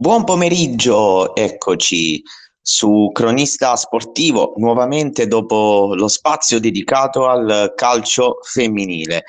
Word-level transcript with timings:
Buon 0.00 0.24
pomeriggio, 0.24 1.34
eccoci 1.36 2.22
su 2.58 3.10
Cronista 3.12 3.76
Sportivo, 3.76 4.54
nuovamente 4.56 5.26
dopo 5.26 5.92
lo 5.94 6.08
spazio 6.08 6.58
dedicato 6.58 7.28
al 7.28 7.74
calcio 7.76 8.38
femminile. 8.42 9.24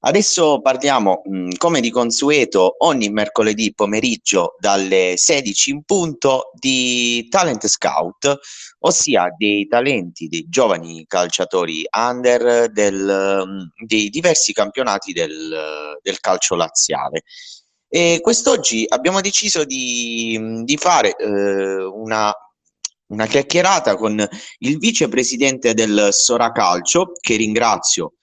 Adesso 0.00 0.60
parliamo, 0.60 1.22
come 1.56 1.80
di 1.80 1.88
consueto, 1.88 2.74
ogni 2.84 3.08
mercoledì 3.08 3.72
pomeriggio 3.72 4.56
dalle 4.58 5.14
16 5.16 5.70
in 5.70 5.82
punto 5.84 6.50
di 6.60 7.26
Talent 7.30 7.66
Scout, 7.66 8.38
ossia 8.80 9.32
dei 9.34 9.66
talenti 9.66 10.28
dei 10.28 10.44
giovani 10.46 11.06
calciatori 11.06 11.86
under 11.90 12.70
del, 12.70 13.70
dei 13.86 14.10
diversi 14.10 14.52
campionati 14.52 15.14
del, 15.14 15.96
del 16.02 16.20
calcio 16.20 16.54
laziale. 16.54 17.22
E 17.94 18.20
quest'oggi 18.22 18.86
abbiamo 18.88 19.20
deciso 19.20 19.64
di, 19.64 20.62
di 20.64 20.78
fare 20.78 21.14
eh, 21.14 21.84
una, 21.84 22.32
una 23.08 23.26
chiacchierata 23.26 23.96
con 23.96 24.26
il 24.60 24.78
vicepresidente 24.78 25.74
del 25.74 26.08
Sora 26.10 26.52
Calcio, 26.52 27.12
che 27.20 27.36
ringrazio 27.36 28.14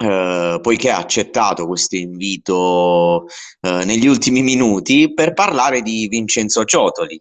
eh, 0.00 0.58
poiché 0.60 0.90
ha 0.90 0.98
accettato 0.98 1.68
questo 1.68 1.94
invito 1.94 3.26
eh, 3.60 3.84
negli 3.84 4.08
ultimi 4.08 4.42
minuti 4.42 5.14
per 5.14 5.32
parlare 5.32 5.80
di 5.80 6.08
Vincenzo 6.08 6.64
Ciotoli, 6.64 7.20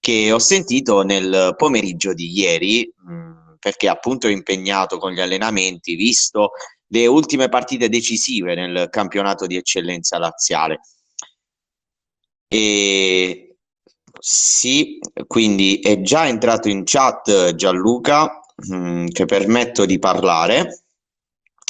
che 0.00 0.32
ho 0.32 0.38
sentito 0.38 1.02
nel 1.02 1.52
pomeriggio 1.58 2.14
di 2.14 2.38
ieri, 2.38 2.90
mh, 3.06 3.12
mm, 3.12 3.32
perché 3.58 3.90
appunto 3.90 4.28
è 4.28 4.30
impegnato 4.30 4.96
con 4.96 5.12
gli 5.12 5.20
allenamenti, 5.20 5.94
visto 5.94 6.52
le 6.88 7.06
ultime 7.06 7.48
partite 7.48 7.88
decisive 7.88 8.54
nel 8.54 8.88
campionato 8.90 9.46
di 9.46 9.56
eccellenza 9.56 10.18
laziale. 10.18 10.80
E 12.48 13.56
sì, 14.18 14.98
quindi 15.26 15.80
è 15.80 16.00
già 16.00 16.26
entrato 16.26 16.68
in 16.68 16.82
chat 16.84 17.54
Gianluca, 17.54 18.40
mh, 18.54 18.76
mm, 18.76 19.06
che 19.08 19.24
permetto 19.24 19.84
di 19.84 19.98
parlare. 19.98 20.84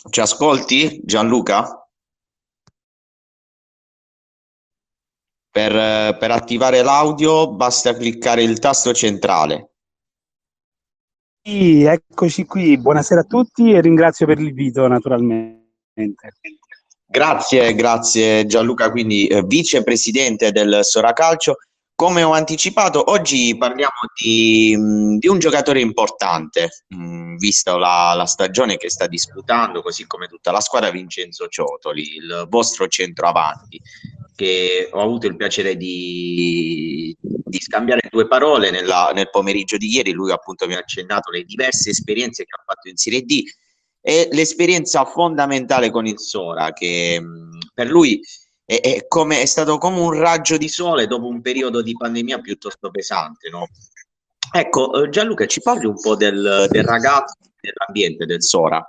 Ci 0.09 0.20
ascolti 0.20 1.00
Gianluca? 1.05 1.81
Per, 5.50 6.19
per 6.19 6.31
attivare 6.31 6.83
l'audio 6.83 7.55
basta 7.55 7.94
cliccare 7.94 8.42
il 8.42 8.59
tasto 8.59 8.92
centrale. 8.92 9.75
Eccoci 11.48 12.44
qui. 12.44 12.77
Buonasera 12.77 13.20
a 13.20 13.25
tutti 13.25 13.70
e 13.72 13.80
ringrazio 13.80 14.27
per 14.27 14.39
l'invito 14.39 14.89
naturalmente. 14.89 15.62
Grazie, 17.06 17.72
grazie 17.77 18.47
Gianluca, 18.47 18.91
quindi 18.91 19.28
eh, 19.28 19.44
vicepresidente 19.44 20.50
del 20.50 20.80
Sora 20.83 21.12
Calcio. 21.12 21.58
Come 21.97 22.22
ho 22.22 22.33
anticipato, 22.33 23.11
oggi 23.11 23.56
parliamo 23.56 23.94
di, 24.14 24.77
mm, 24.77 25.16
di 25.16 25.28
un 25.28 25.39
giocatore 25.39 25.80
importante, 25.80 26.84
mh, 26.88 26.97
mm, 26.97 27.36
vista 27.36 27.75
la, 27.78 28.12
la, 28.14 28.27
stagione 28.27 28.77
che 28.77 28.91
sta 28.91 29.06
disputando, 29.06 29.80
così 29.80 30.06
come 30.06 30.27
tutta 30.27 30.53
la 30.53 30.61
squadra, 30.61 30.91
Vincenzo 30.91 31.47
Ciotoli, 31.48 32.16
il 32.16 32.47
vostro 32.50 32.86
centroavanti, 32.86 33.80
che 34.34 34.91
ho 34.92 35.00
avuto 35.00 35.27
il 35.27 35.36
piacere 35.36 35.75
di, 35.75 37.16
di 37.19 37.61
scambiare 37.62 38.08
due 38.10 38.27
parole 38.28 38.70
nella, 38.70 39.12
nel 39.14 39.31
pomeriggio 39.31 39.78
di 39.78 39.94
ieri. 39.94 40.12
Lui 40.12 40.33
appunto 40.33 40.66
mi 40.66 40.75
ha 40.75 40.81
accennato 40.81 41.31
le 41.31 41.44
diverse 41.44 41.88
esperienze 41.88 42.44
che 42.44 42.56
ha 42.58 42.62
fatto 42.62 42.91
in 42.91 42.97
Serie 42.97 43.22
D 43.22 43.42
e 44.03 44.28
l'esperienza 44.33 45.06
fondamentale 45.06 45.91
con 45.91 46.05
il 46.05 46.19
Sora, 46.19 46.75
che 46.75 47.19
mh, 47.19 47.70
per 47.72 47.88
lui 47.88 48.20
è, 48.67 48.81
è, 48.81 49.06
come, 49.06 49.41
è, 49.41 49.47
stato 49.47 49.78
come 49.78 50.00
un 50.00 50.12
raggio 50.12 50.59
di 50.59 50.69
sole 50.69 51.06
dopo 51.06 51.28
un 51.28 51.41
periodo 51.41 51.81
di 51.81 51.92
pandemia 51.92 52.41
piuttosto 52.41 52.91
pesante. 52.91 53.48
No? 53.48 53.69
Ecco, 54.53 55.05
eh, 55.05 55.09
Gianluca, 55.09 55.47
ci 55.47 55.62
parli 55.62 55.86
un 55.86 56.00
po' 56.00 56.16
del, 56.16 56.66
del 56.69 56.84
ragazzo, 56.84 57.37
dell'ambiente 57.60 58.27
del 58.27 58.43
Sora. 58.43 58.84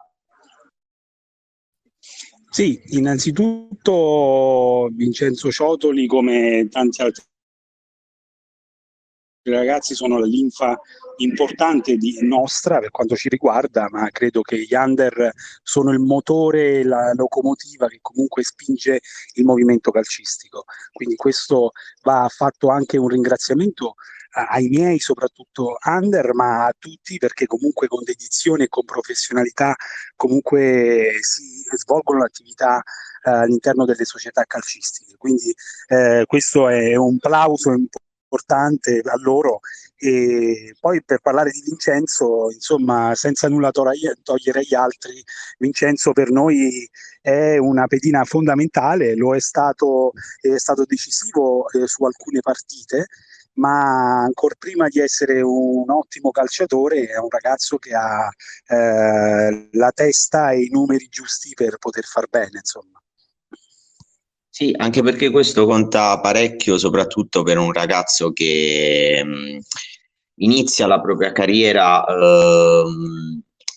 Sì, 2.50 2.82
innanzitutto 2.88 4.90
Vincenzo 4.92 5.52
Ciotoli, 5.52 6.08
come 6.08 6.68
tanti 6.72 7.02
altri 7.02 7.24
ragazzi, 9.56 9.96
sono 9.96 10.20
la 10.20 10.26
linfa 10.26 10.80
importante 11.18 11.96
di 11.96 12.18
nostra 12.22 12.80
per 12.80 12.92
quanto 12.92 13.16
ci 13.16 13.30
riguarda, 13.30 13.88
ma 13.90 14.10
credo 14.10 14.42
che 14.42 14.60
gli 14.60 14.74
under 14.74 15.32
sono 15.64 15.92
il 15.92 16.00
motore, 16.00 16.84
la 16.84 17.14
locomotiva 17.14 17.88
che 17.88 18.00
comunque 18.02 18.44
spinge 18.44 19.00
il 19.36 19.46
movimento 19.46 19.92
calcistico. 19.92 20.66
Quindi 20.92 21.16
questo 21.16 21.72
va 22.04 22.28
fatto 22.30 22.70
anche 22.70 22.98
un 22.98 23.08
ringraziamento 23.08 23.96
ai 24.32 24.68
miei 24.68 25.00
soprattutto 25.00 25.78
under, 25.84 26.34
ma 26.34 26.66
a 26.66 26.74
tutti 26.78 27.18
perché 27.18 27.46
comunque 27.48 27.88
con 27.88 28.04
dedizione 28.04 28.66
e 28.66 28.68
con 28.68 28.86
professionalità 28.86 29.76
comunque 30.16 31.18
si 31.22 31.64
svolgono 31.76 32.20
l'attività 32.20 32.84
eh, 33.24 33.32
all'interno 33.32 33.86
delle 33.86 34.06
società 34.06 34.44
calcistiche. 34.44 35.16
Quindi 35.18 35.54
eh, 35.88 36.24
questo 36.28 36.68
è 36.68 36.96
un 36.96 37.18
plauso 37.18 37.70
importante 37.70 38.06
a 38.30 39.18
loro 39.22 39.60
e 40.00 40.76
poi 40.80 41.04
per 41.04 41.20
parlare 41.22 41.50
di 41.50 41.62
Vincenzo, 41.66 42.52
insomma, 42.52 43.16
senza 43.16 43.48
nulla 43.50 43.72
togliere 43.72 44.60
agli 44.60 44.76
altri, 44.76 45.24
Vincenzo 45.58 46.12
per 46.12 46.30
noi 46.30 46.88
è 47.22 47.58
una 47.58 47.88
pedina 47.88 48.24
fondamentale, 48.24 49.16
lo 49.16 49.36
è 49.36 49.40
stato, 49.40 50.12
è 50.40 50.58
stato 50.58 50.86
decisivo 50.86 51.68
eh, 51.70 51.88
su 51.88 52.04
alcune 52.06 52.42
partite, 52.42 53.08
ma 53.54 54.22
ancora 54.22 54.56
prima 54.58 54.88
di 54.88 55.00
essere 55.00 55.42
un 55.42 55.90
ottimo 55.90 56.30
calciatore 56.30 57.08
è 57.08 57.18
un 57.18 57.30
ragazzo 57.30 57.78
che 57.78 57.96
ha 57.96 58.30
eh, 58.68 59.70
la 59.72 59.92
testa 59.92 60.52
e 60.52 60.62
i 60.62 60.70
numeri 60.70 61.08
giusti 61.10 61.54
per 61.56 61.78
poter 61.80 62.04
far 62.06 62.28
bene, 62.30 62.60
insomma. 62.60 63.02
Sì, 64.58 64.74
anche 64.76 65.04
perché 65.04 65.30
questo 65.30 65.68
conta 65.68 66.20
parecchio, 66.20 66.80
soprattutto 66.80 67.44
per 67.44 67.60
un 67.60 67.72
ragazzo 67.72 68.34
che 68.34 69.22
mh, 69.24 69.60
inizia 70.38 70.88
la 70.88 71.00
propria 71.00 71.32
carriera 71.32 72.04
uh, 72.04 72.90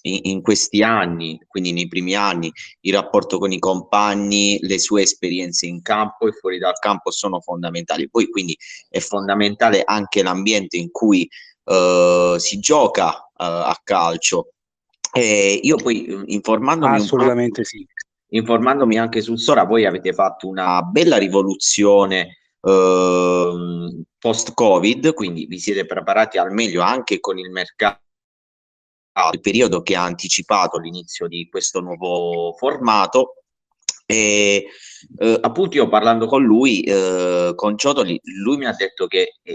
in, 0.01 0.19
in, 0.23 0.41
questi 0.41 0.83
anni, 0.83 1.39
quindi 1.47 1.73
nei 1.73 1.87
primi 1.87 2.15
anni, 2.15 2.51
il 2.81 2.95
rapporto 2.95 3.37
con 3.37 3.53
i 3.53 3.59
compagni, 3.59 4.59
le 4.63 4.79
sue 4.79 5.03
esperienze 5.03 5.67
in 5.67 5.83
campo 5.83 6.27
e 6.27 6.33
fuori 6.33 6.57
dal 6.57 6.79
campo 6.79 7.11
sono 7.11 7.41
fondamentali. 7.41 8.09
Poi 8.09 8.31
quindi 8.31 8.57
è 8.89 9.01
fondamentale 9.01 9.83
anche 9.85 10.23
l'ambiente 10.23 10.79
in 10.79 10.91
cui 10.91 11.29
uh, 11.65 12.39
si 12.39 12.59
gioca 12.59 13.17
uh, 13.17 13.33
a 13.35 13.79
calcio. 13.85 14.53
E 15.12 15.61
io 15.62 15.77
poi 15.77 16.23
informandomi 16.25 16.95
Assolutamente 16.97 17.65
sì 17.65 17.87
informandomi 18.31 18.99
anche 18.99 19.21
sul 19.21 19.39
Sora, 19.39 19.65
voi 19.65 19.85
avete 19.85 20.13
fatto 20.13 20.49
una 20.49 20.83
bella 20.83 21.17
rivoluzione 21.17 22.39
eh, 22.61 24.05
post-Covid, 24.19 25.15
quindi 25.15 25.47
vi 25.47 25.59
siete 25.59 25.87
preparati 25.87 26.39
al 26.39 26.53
meglio 26.53 26.83
anche 26.83 27.21
con 27.21 27.39
il 27.39 27.51
mercato, 27.51 28.01
il 29.33 29.41
periodo 29.41 29.83
che 29.83 29.97
ha 29.97 30.05
anticipato 30.05 30.79
l'inizio 30.79 31.27
di 31.27 31.49
questo 31.49 31.81
nuovo 31.81 32.55
formato. 32.57 33.35
E 34.07 34.67
eh, 35.19 35.39
appunto 35.41 35.77
io 35.77 35.89
parlando 35.89 36.27
con 36.27 36.43
lui, 36.43 36.83
eh, 36.83 37.53
con 37.55 37.79
Ciotoli, 37.79 38.21
lui 38.43 38.57
mi 38.57 38.67
ha 38.67 38.75
detto 38.75 39.07
che 39.07 39.35
è 39.43 39.53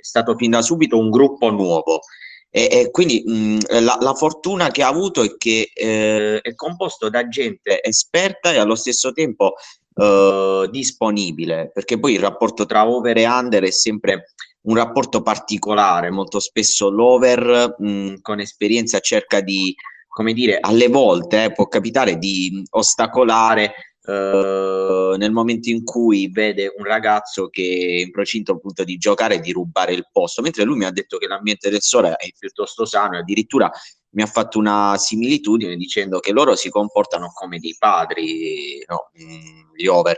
stato 0.00 0.36
fin 0.36 0.52
da 0.52 0.62
subito 0.62 0.98
un 0.98 1.10
gruppo 1.10 1.50
nuovo 1.50 2.00
e, 2.50 2.68
e 2.70 2.90
quindi 2.90 3.22
mh, 3.24 3.80
la, 3.80 3.96
la, 4.00 4.14
fortuna 4.14 4.70
che 4.70 4.82
ha 4.82 4.88
avuto 4.88 5.22
è 5.22 5.36
che 5.36 5.70
eh, 5.72 6.40
è 6.40 6.54
composto 6.54 7.08
da 7.08 7.28
gente 7.28 7.80
esperta 7.82 8.52
e 8.52 8.58
allo 8.58 8.74
stesso 8.74 9.12
tempo 9.12 9.54
eh, 9.94 10.68
disponibile, 10.70 11.70
perché 11.72 11.98
poi 11.98 12.14
il 12.14 12.20
rapporto 12.20 12.66
tra 12.66 12.88
over 12.88 13.16
e 13.16 13.28
under 13.28 13.62
è 13.62 13.70
sempre 13.70 14.32
un 14.62 14.74
rapporto 14.74 15.22
particolare, 15.22 16.10
molto 16.10 16.40
spesso 16.40 16.90
l'over 16.90 17.76
mh, 17.78 18.14
con 18.20 18.40
esperienza 18.40 18.98
cerca 18.98 19.40
di, 19.40 19.74
come 20.08 20.32
dire, 20.32 20.58
alle 20.60 20.88
volte 20.88 21.44
eh, 21.44 21.52
può 21.52 21.68
capitare 21.68 22.18
di 22.18 22.62
ostacolare 22.70 23.89
Uh, 24.02 25.14
nel 25.18 25.30
momento 25.30 25.68
in 25.68 25.84
cui 25.84 26.30
vede 26.30 26.72
un 26.74 26.84
ragazzo 26.84 27.48
che 27.48 27.62
è 27.62 28.00
in 28.02 28.10
procinto 28.10 28.52
appunto 28.52 28.82
di 28.82 28.96
giocare 28.96 29.34
e 29.34 29.40
di 29.40 29.52
rubare 29.52 29.92
il 29.92 30.08
posto, 30.10 30.40
mentre 30.40 30.64
lui 30.64 30.78
mi 30.78 30.86
ha 30.86 30.90
detto 30.90 31.18
che 31.18 31.26
l'ambiente 31.26 31.68
del 31.68 31.82
sole 31.82 32.16
è 32.16 32.28
piuttosto 32.38 32.86
sano 32.86 33.18
addirittura 33.18 33.70
mi 34.12 34.22
ha 34.22 34.26
fatto 34.26 34.58
una 34.58 34.96
similitudine 34.96 35.76
dicendo 35.76 36.18
che 36.18 36.32
loro 36.32 36.56
si 36.56 36.70
comportano 36.70 37.30
come 37.32 37.58
dei 37.58 37.76
padri, 37.78 38.84
no? 38.88 39.10
Mm, 39.22 39.74
gli 39.74 39.86
over. 39.86 40.16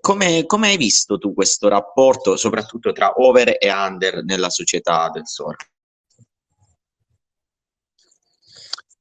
Come, 0.00 0.46
come, 0.46 0.68
hai 0.68 0.76
visto 0.76 1.18
tu 1.18 1.32
questo 1.32 1.68
rapporto, 1.68 2.36
soprattutto 2.36 2.92
tra 2.92 3.12
over 3.16 3.56
e 3.58 3.70
under 3.72 4.24
nella 4.24 4.50
società 4.50 5.08
del 5.10 5.26
sole? 5.26 5.56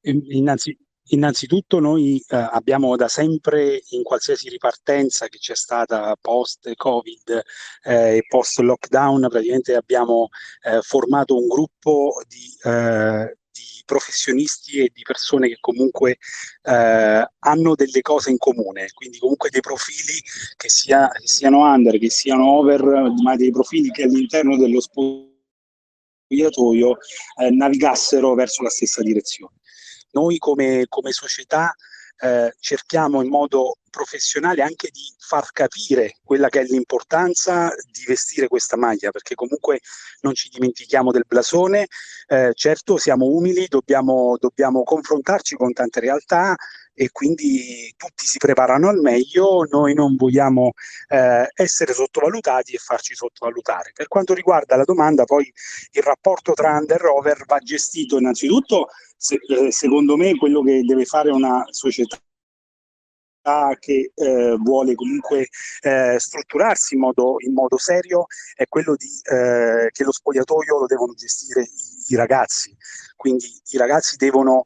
Innanzi, 0.02 0.78
Innanzitutto 1.12 1.80
noi 1.80 2.24
eh, 2.28 2.36
abbiamo 2.36 2.96
da 2.96 3.08
sempre 3.08 3.82
in 3.90 4.04
qualsiasi 4.04 4.48
ripartenza 4.50 5.28
che 5.28 5.40
c'è 5.40 5.56
stata 5.56 6.16
post-Covid 6.20 7.42
eh, 7.84 8.18
e 8.18 8.26
post-lockdown, 8.28 9.28
praticamente 9.30 9.74
abbiamo 9.76 10.30
eh, 10.62 10.82
formato 10.82 11.36
un 11.36 11.48
gruppo 11.48 12.22
di, 12.28 12.56
eh, 12.64 13.38
di, 13.52 13.82
professionisti 13.86 14.80
e 14.80 14.92
di 14.94 15.02
persone 15.02 15.48
che 15.48 15.58
comunque 15.60 16.18
eh, 16.62 17.28
hanno 17.40 17.76
delle 17.76 18.02
cose 18.02 18.30
in 18.30 18.38
comune, 18.38 18.92
quindi 18.94 19.18
comunque 19.18 19.50
dei 19.50 19.62
profili 19.62 20.22
che, 20.58 20.70
sia, 20.70 21.08
che 21.10 21.28
siano 21.28 21.64
under, 21.64 21.98
che 21.98 22.12
siano 22.12 22.52
over, 22.52 22.84
ma 23.24 23.36
dei 23.36 23.50
profili 23.50 23.90
che 23.90 24.04
all'interno 24.04 24.58
dello 24.58 24.80
spogliatoio 26.28 26.98
eh, 27.42 27.50
navigassero 27.50 28.36
verso 28.36 28.62
la 28.62 28.70
stessa 28.70 29.02
direzione. 29.02 29.59
Noi 30.12 30.38
come, 30.38 30.86
come 30.88 31.12
società 31.12 31.74
eh, 32.22 32.54
cerchiamo 32.60 33.22
in 33.22 33.30
modo 33.30 33.78
professionale 33.90 34.62
anche 34.62 34.90
di 34.92 35.02
far 35.18 35.52
capire 35.52 36.18
quella 36.24 36.50
che 36.50 36.62
è 36.62 36.64
l'importanza 36.64 37.72
di 37.90 38.04
vestire 38.06 38.48
questa 38.48 38.78
maglia, 38.78 39.10
perché 39.12 39.36
comunque 39.36 39.80
non 40.22 40.34
ci 40.34 40.50
dimentichiamo 40.50 41.12
del 41.12 41.26
blasone, 41.28 41.88
eh, 42.28 42.52
certo 42.54 42.98
siamo 42.98 43.26
umili, 43.26 43.68
dobbiamo, 43.68 44.38
dobbiamo 44.38 44.84
confrontarci 44.84 45.56
con 45.56 45.72
tante 45.74 46.00
realtà, 46.00 46.56
e 47.02 47.12
quindi 47.14 47.94
tutti 47.96 48.26
si 48.26 48.40
preparano 48.40 48.90
al 48.90 49.00
meglio, 49.00 49.66
noi 49.70 49.94
non 49.94 50.18
vogliamo 50.18 50.74
eh, 51.08 51.50
essere 51.54 51.94
sottovalutati 51.94 52.74
e 52.74 52.78
farci 52.78 53.16
sottovalutare. 53.16 53.92
Per 53.94 54.10
quanto 54.10 54.34
riguarda 54.34 54.76
la 54.76 54.84
domanda, 54.84 55.24
poi 55.24 55.50
il 55.92 56.04
rapporto 56.04 56.52
tra 56.52 56.78
under 56.78 57.02
e 57.02 57.08
over 57.08 57.46
va 57.46 57.60
gestito 57.60 58.18
innanzitutto, 58.18 58.88
se, 59.16 59.40
eh, 59.48 59.72
secondo 59.72 60.18
me, 60.18 60.36
quello 60.36 60.62
che 60.62 60.82
deve 60.82 61.06
fare 61.06 61.32
una 61.32 61.64
società 61.70 62.20
che 63.80 64.12
eh, 64.14 64.56
vuole 64.60 64.94
comunque 64.96 65.48
eh, 65.82 66.18
strutturarsi 66.20 66.96
in 66.96 67.00
modo, 67.00 67.36
in 67.38 67.54
modo, 67.54 67.78
serio 67.78 68.26
è 68.54 68.66
quello 68.68 68.98
di, 68.98 69.08
eh, 69.32 69.88
che 69.90 70.04
lo 70.04 70.12
spogliatoio 70.12 70.80
lo 70.80 70.86
devono 70.86 71.14
gestire 71.14 71.62
i, 71.62 72.14
i 72.14 72.16
ragazzi. 72.16 72.76
Quindi 73.16 73.46
i 73.70 73.78
ragazzi 73.78 74.18
devono 74.18 74.66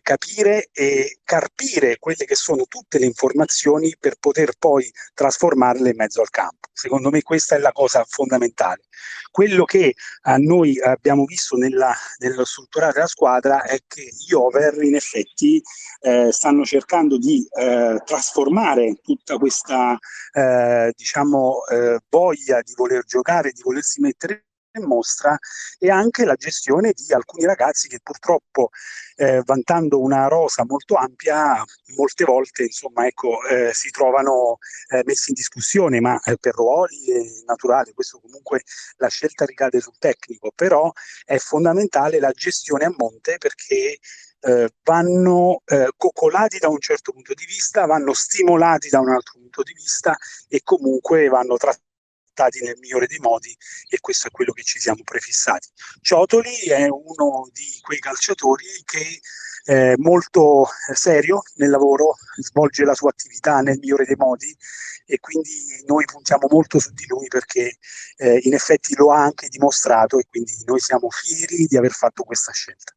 capire 0.00 0.68
e 0.72 1.18
carpire 1.24 1.98
quelle 1.98 2.24
che 2.24 2.34
sono 2.34 2.64
tutte 2.66 2.98
le 2.98 3.06
informazioni 3.06 3.94
per 3.98 4.16
poter 4.18 4.52
poi 4.58 4.90
trasformarle 5.14 5.90
in 5.90 5.96
mezzo 5.96 6.20
al 6.20 6.30
campo. 6.30 6.68
Secondo 6.72 7.10
me 7.10 7.22
questa 7.22 7.56
è 7.56 7.58
la 7.58 7.72
cosa 7.72 8.04
fondamentale. 8.08 8.82
Quello 9.30 9.64
che 9.64 9.94
a 10.22 10.36
noi 10.36 10.78
abbiamo 10.80 11.24
visto 11.24 11.56
nella, 11.56 11.94
nello 12.18 12.44
strutturare 12.44 13.00
la 13.00 13.06
squadra 13.06 13.62
è 13.62 13.78
che 13.86 14.02
gli 14.02 14.32
over 14.32 14.82
in 14.82 14.94
effetti 14.94 15.62
eh, 16.00 16.32
stanno 16.32 16.64
cercando 16.64 17.18
di 17.18 17.46
eh, 17.50 18.00
trasformare 18.04 18.96
tutta 19.02 19.36
questa 19.36 19.98
eh, 20.32 20.92
diciamo, 20.96 21.66
eh, 21.66 21.98
voglia 22.08 22.60
di 22.62 22.72
voler 22.74 23.04
giocare, 23.04 23.52
di 23.52 23.62
volersi 23.62 24.00
mettere 24.00 24.46
mostra 24.80 25.38
e 25.78 25.90
anche 25.90 26.24
la 26.24 26.34
gestione 26.34 26.92
di 26.94 27.12
alcuni 27.12 27.44
ragazzi 27.44 27.88
che 27.88 28.00
purtroppo 28.02 28.70
eh, 29.16 29.42
vantando 29.44 30.00
una 30.00 30.26
rosa 30.28 30.64
molto 30.64 30.94
ampia 30.94 31.62
molte 31.96 32.24
volte 32.24 32.64
insomma 32.64 33.06
ecco 33.06 33.44
eh, 33.46 33.72
si 33.74 33.90
trovano 33.90 34.58
eh, 34.88 35.02
messi 35.04 35.30
in 35.30 35.34
discussione 35.34 36.00
ma 36.00 36.18
eh, 36.22 36.36
per 36.38 36.54
ruoli 36.54 37.10
è 37.10 37.20
naturale 37.46 37.92
questo 37.92 38.18
comunque 38.20 38.62
la 38.96 39.08
scelta 39.08 39.44
ricade 39.44 39.80
sul 39.80 39.98
tecnico. 39.98 40.52
Però 40.54 40.90
è 41.24 41.36
fondamentale 41.38 42.18
la 42.18 42.30
gestione 42.32 42.84
a 42.84 42.94
monte 42.96 43.38
perché 43.38 43.98
eh, 44.40 44.70
vanno 44.82 45.62
eh, 45.66 45.92
coccolati 45.96 46.58
da 46.58 46.68
un 46.68 46.80
certo 46.80 47.12
punto 47.12 47.34
di 47.34 47.44
vista, 47.46 47.86
vanno 47.86 48.12
stimolati 48.12 48.88
da 48.88 49.00
un 49.00 49.10
altro 49.10 49.34
punto 49.38 49.62
di 49.62 49.72
vista 49.72 50.16
e 50.48 50.60
comunque 50.64 51.28
vanno 51.28 51.56
trattati 51.56 51.90
trattati 52.32 52.62
nel 52.64 52.76
migliore 52.78 53.06
dei 53.06 53.18
modi 53.18 53.54
e 53.88 54.00
questo 54.00 54.28
è 54.28 54.30
quello 54.30 54.52
che 54.52 54.62
ci 54.62 54.78
siamo 54.78 55.02
prefissati. 55.04 55.68
Ciotoli 56.00 56.54
è 56.68 56.88
uno 56.88 57.48
di 57.52 57.78
quei 57.80 57.98
calciatori 57.98 58.64
che 58.84 59.20
è 59.64 59.94
molto 59.96 60.66
serio 60.92 61.42
nel 61.56 61.70
lavoro, 61.70 62.16
svolge 62.40 62.84
la 62.84 62.94
sua 62.94 63.10
attività 63.10 63.60
nel 63.60 63.78
migliore 63.78 64.04
dei 64.04 64.16
modi 64.16 64.56
e 65.04 65.20
quindi 65.20 65.50
noi 65.86 66.04
puntiamo 66.04 66.46
molto 66.50 66.78
su 66.78 66.90
di 66.92 67.06
lui 67.06 67.28
perché 67.28 67.76
eh, 68.16 68.38
in 68.42 68.54
effetti 68.54 68.94
lo 68.96 69.12
ha 69.12 69.22
anche 69.22 69.48
dimostrato 69.48 70.18
e 70.18 70.24
quindi 70.28 70.52
noi 70.64 70.80
siamo 70.80 71.08
fieri 71.10 71.66
di 71.66 71.76
aver 71.76 71.92
fatto 71.92 72.24
questa 72.24 72.52
scelta. 72.52 72.92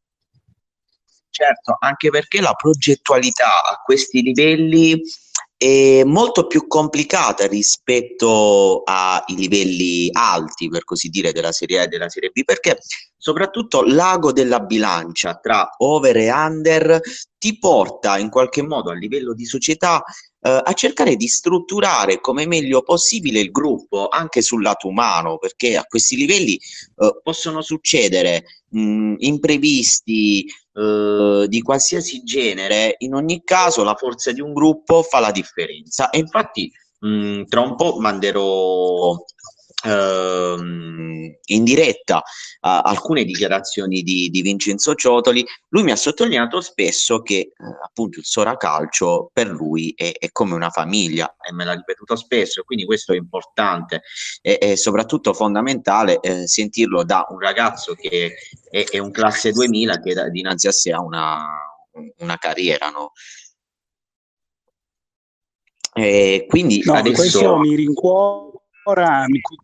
Certo, 1.28 1.76
anche 1.80 2.08
perché 2.08 2.40
la 2.40 2.54
progettualità 2.54 3.62
a 3.62 3.82
questi 3.84 4.22
livelli 4.22 5.02
è 5.56 6.02
molto 6.04 6.46
più 6.46 6.66
complicata 6.66 7.46
rispetto 7.46 8.82
ai 8.84 9.34
livelli 9.34 10.08
alti, 10.12 10.68
per 10.68 10.84
così 10.84 11.08
dire, 11.08 11.32
della 11.32 11.52
Serie 11.52 11.80
A 11.80 11.82
e 11.84 11.86
della 11.88 12.08
Serie 12.08 12.30
B, 12.30 12.44
perché 12.44 12.78
soprattutto 13.16 13.82
l'ago 13.82 14.32
della 14.32 14.60
bilancia 14.60 15.34
tra 15.36 15.68
over 15.78 16.16
e 16.16 16.30
under 16.30 17.00
ti 17.38 17.58
porta 17.58 18.18
in 18.18 18.28
qualche 18.28 18.62
modo 18.62 18.90
a 18.90 18.94
livello 18.94 19.32
di 19.32 19.44
società 19.44 20.02
eh, 20.40 20.60
a 20.64 20.72
cercare 20.74 21.16
di 21.16 21.26
strutturare 21.28 22.20
come 22.20 22.46
meglio 22.46 22.82
possibile 22.82 23.40
il 23.40 23.50
gruppo 23.50 24.08
anche 24.08 24.42
sul 24.42 24.62
lato 24.62 24.88
umano, 24.88 25.38
perché 25.38 25.76
a 25.76 25.84
questi 25.84 26.16
livelli 26.16 26.54
eh, 26.54 27.20
possono 27.22 27.62
succedere 27.62 28.44
mh, 28.70 29.14
imprevisti 29.18 30.44
eh, 30.44 31.46
di 31.48 31.62
qualsiasi 31.62 32.22
genere, 32.22 32.96
in 32.98 33.14
ogni 33.14 33.42
caso 33.44 33.82
la 33.82 33.94
forza 33.94 34.32
di 34.32 34.40
un 34.40 34.52
gruppo 34.52 35.02
fa 35.02 35.20
la 35.20 35.30
differenza. 35.30 36.10
E 36.10 36.18
infatti 36.18 36.70
mh, 37.00 37.44
tra 37.44 37.60
un 37.60 37.74
po' 37.76 37.98
manderò 37.98 39.16
ehm, 39.84 41.36
in 41.44 41.64
diretta 41.64 42.16
uh, 42.16 42.22
alcune 42.60 43.24
dichiarazioni 43.24 44.02
di, 44.02 44.28
di, 44.30 44.42
Vincenzo 44.42 44.94
Ciotoli, 44.94 45.44
lui 45.68 45.82
mi 45.82 45.90
ha 45.90 45.96
sottolineato 45.96 46.60
spesso 46.60 47.20
che 47.22 47.34
eh, 47.34 47.54
appunto 47.84 48.18
il 48.18 48.24
Sora 48.24 48.56
Calcio 48.56 49.30
per 49.32 49.48
lui 49.48 49.92
è, 49.96 50.12
è, 50.18 50.30
come 50.32 50.54
una 50.54 50.70
famiglia 50.70 51.36
e 51.40 51.52
me 51.52 51.64
l'ha 51.64 51.74
ripetuto 51.74 52.16
spesso, 52.16 52.62
quindi 52.62 52.84
questo 52.84 53.12
è 53.12 53.16
importante 53.16 54.02
e, 54.40 54.58
e 54.60 54.76
soprattutto 54.76 55.32
fondamentale 55.32 56.20
eh, 56.20 56.46
sentirlo 56.46 57.04
da 57.04 57.26
un 57.28 57.38
ragazzo 57.38 57.94
che 57.94 58.34
è, 58.70 58.84
è, 58.84 58.98
un 58.98 59.10
classe 59.10 59.52
2000 59.52 60.00
che 60.00 60.14
da, 60.14 60.28
dinanzi 60.28 60.66
a 60.66 60.72
sé 60.72 60.92
ha 60.92 61.00
una, 61.00 61.44
una 62.18 62.36
carriera, 62.36 62.90
no? 62.90 63.12
E 65.98 66.44
quindi 66.46 66.82
no, 66.84 66.92
adesso... 66.92 67.16
questo 67.16 67.58
mi 67.58 67.74
rincuora 67.74 68.46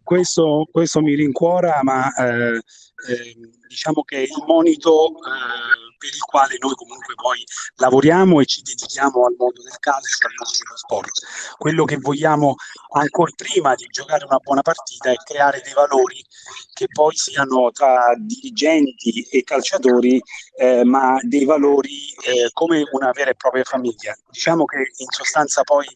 questo, 0.03 0.67
questo 0.71 1.01
mi 1.01 1.15
rincuora, 1.15 1.81
ma 1.83 2.13
eh, 2.15 2.61
eh, 3.09 3.37
diciamo 3.67 4.03
che 4.03 4.19
il 4.19 4.45
monito 4.47 5.09
eh, 5.09 5.93
per 6.03 6.11
il 6.11 6.23
quale 6.23 6.57
noi 6.59 6.75
comunque 6.75 7.15
poi 7.15 7.45
lavoriamo 7.77 8.41
e 8.41 8.45
ci 8.45 8.61
dedichiamo 8.63 9.25
al 9.25 9.35
mondo 9.39 9.63
del 9.63 9.79
calcio, 9.79 10.27
al 10.27 10.35
mondo 10.37 10.57
dello 10.59 10.77
sport. 10.77 11.57
Quello 11.57 11.85
che 11.85 11.97
vogliamo 11.97 12.57
ancora 12.95 13.31
prima 13.37 13.75
di 13.75 13.87
giocare 13.87 14.25
una 14.25 14.39
buona 14.39 14.63
partita 14.63 15.11
è 15.11 15.17
creare 15.17 15.61
dei 15.63 15.73
valori 15.73 16.25
che 16.73 16.87
poi 16.91 17.15
siano 17.15 17.71
tra 17.71 18.15
dirigenti 18.19 19.23
e 19.31 19.43
calciatori, 19.45 20.21
eh, 20.57 20.85
ma 20.85 21.19
dei 21.23 21.45
valori 21.45 22.13
eh, 22.25 22.51
come 22.53 22.83
una 22.91 23.11
vera 23.13 23.31
e 23.31 23.35
propria 23.37 23.63
famiglia. 23.63 24.17
Diciamo 24.29 24.65
che 24.65 24.79
in 24.97 25.07
sostanza 25.11 25.63
poi 25.63 25.87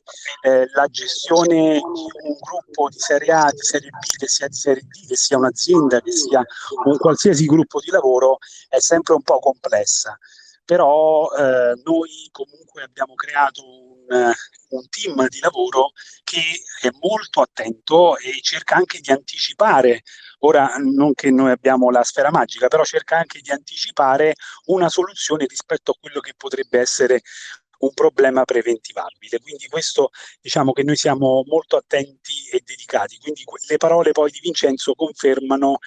eh, 0.43 0.69
la 0.73 0.87
gestione 0.87 1.81
di 1.81 2.29
un 2.29 2.37
gruppo 2.39 2.89
di 2.89 2.99
Serie 2.99 3.33
A, 3.33 3.51
di 3.51 3.63
Serie 3.63 3.91
B, 3.91 4.17
che 4.17 4.29
sia 4.29 4.47
di 4.47 4.55
Serie 4.55 4.83
D, 4.83 5.09
che 5.09 5.17
sia 5.17 5.37
un'azienda, 5.37 6.01
che 6.01 6.13
sia 6.13 6.45
un 6.85 6.96
qualsiasi 6.97 7.47
gruppo 7.47 7.81
di 7.81 7.91
lavoro, 7.91 8.39
è 8.69 8.81
sempre 8.81 9.15
un 9.15 9.23
po' 9.23 9.39
complessa. 9.39 10.17
Però 10.65 11.29
eh, 11.31 11.81
noi 11.85 12.29
comunque 12.33 12.83
abbiamo 12.83 13.15
creato 13.15 13.63
un, 13.65 14.33
un, 14.71 14.89
team 14.89 15.29
di 15.29 15.39
lavoro 15.39 15.93
che 16.25 16.41
è 16.83 16.89
molto 17.01 17.41
attento 17.41 18.17
e 18.19 18.41
cerca 18.41 18.75
anche 18.75 18.99
di 18.99 19.13
anticipare, 19.13 20.03
ora 20.41 20.75
non 20.79 21.15
che 21.15 21.31
noi 21.31 21.53
abbiamo 21.53 21.89
la 21.91 22.03
sfera 22.03 22.33
magica, 22.33 22.67
però 22.67 22.83
cerca 22.83 23.17
anche 23.17 23.39
di 23.41 23.53
anticipare 23.53 24.35
una 24.65 24.89
soluzione 24.89 25.47
rispetto 25.47 25.93
a 25.93 25.99
quello 26.01 26.19
che 26.19 26.35
potrebbe 26.37 26.81
essere 26.81 27.21
un 27.87 27.95
problema 27.95 28.45
preventivabile. 28.45 29.41
Quindi 29.41 29.67
questo 29.69 30.11
diciamo 30.41 30.73
che 30.73 30.83
noi 30.83 30.97
siamo 30.97 31.43
molto 31.47 31.77
attenti 31.77 32.49
e 32.53 32.63
dedicati. 32.65 33.19
Quindi 33.19 33.45
le 33.69 33.77
parole 33.77 34.13
poi 34.13 34.31
di 34.31 34.41
Vincenzo 34.43 34.95
confermano 34.95 35.79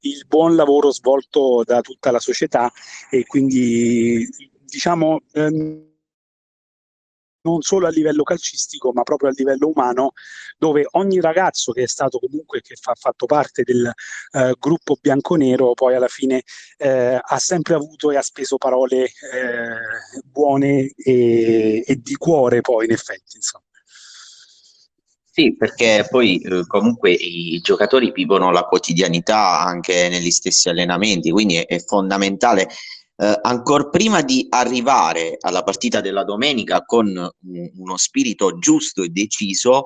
il 0.00 0.24
buon 0.26 0.56
lavoro 0.56 0.92
svolto 0.92 1.62
da 1.64 1.80
tutta 1.80 2.10
la 2.10 2.20
società 2.20 2.70
e 3.10 3.24
quindi 3.24 4.26
diciamo 4.64 5.20
ehm, 5.32 5.93
non 7.44 7.62
solo 7.62 7.86
a 7.86 7.90
livello 7.90 8.22
calcistico, 8.22 8.92
ma 8.92 9.02
proprio 9.02 9.30
a 9.30 9.34
livello 9.36 9.68
umano, 9.68 10.12
dove 10.58 10.86
ogni 10.92 11.20
ragazzo 11.20 11.72
che 11.72 11.82
è 11.82 11.86
stato 11.86 12.18
comunque, 12.18 12.60
che 12.60 12.74
ha 12.82 12.94
fatto 12.94 13.26
parte 13.26 13.62
del 13.62 13.90
eh, 14.32 14.54
gruppo 14.58 14.96
bianconero, 15.00 15.74
poi 15.74 15.94
alla 15.94 16.08
fine 16.08 16.42
eh, 16.78 17.18
ha 17.22 17.38
sempre 17.38 17.74
avuto 17.74 18.10
e 18.10 18.16
ha 18.16 18.22
speso 18.22 18.56
parole 18.56 19.04
eh, 19.04 20.22
buone 20.24 20.92
e, 20.96 21.84
e, 21.86 21.96
di 21.96 22.14
cuore 22.16 22.60
poi 22.60 22.86
in 22.86 22.92
effetti. 22.92 23.36
Insomma. 23.36 23.64
Sì, 25.30 25.56
perché 25.56 26.06
poi 26.08 26.40
eh, 26.40 26.64
comunque 26.66 27.10
i 27.10 27.60
giocatori 27.60 28.12
vivono 28.12 28.52
la 28.52 28.62
quotidianità 28.62 29.60
anche 29.60 30.08
negli 30.08 30.30
stessi 30.30 30.68
allenamenti, 30.68 31.30
quindi 31.30 31.56
è, 31.56 31.66
è 31.66 31.80
fondamentale 31.80 32.68
eh, 33.16 33.38
ancora 33.42 33.88
prima 33.88 34.22
di 34.22 34.46
arrivare 34.48 35.36
alla 35.40 35.62
partita 35.62 36.00
della 36.00 36.24
domenica 36.24 36.82
con 36.84 37.06
un, 37.06 37.70
uno 37.76 37.96
spirito 37.96 38.58
giusto 38.58 39.02
e 39.02 39.08
deciso, 39.08 39.84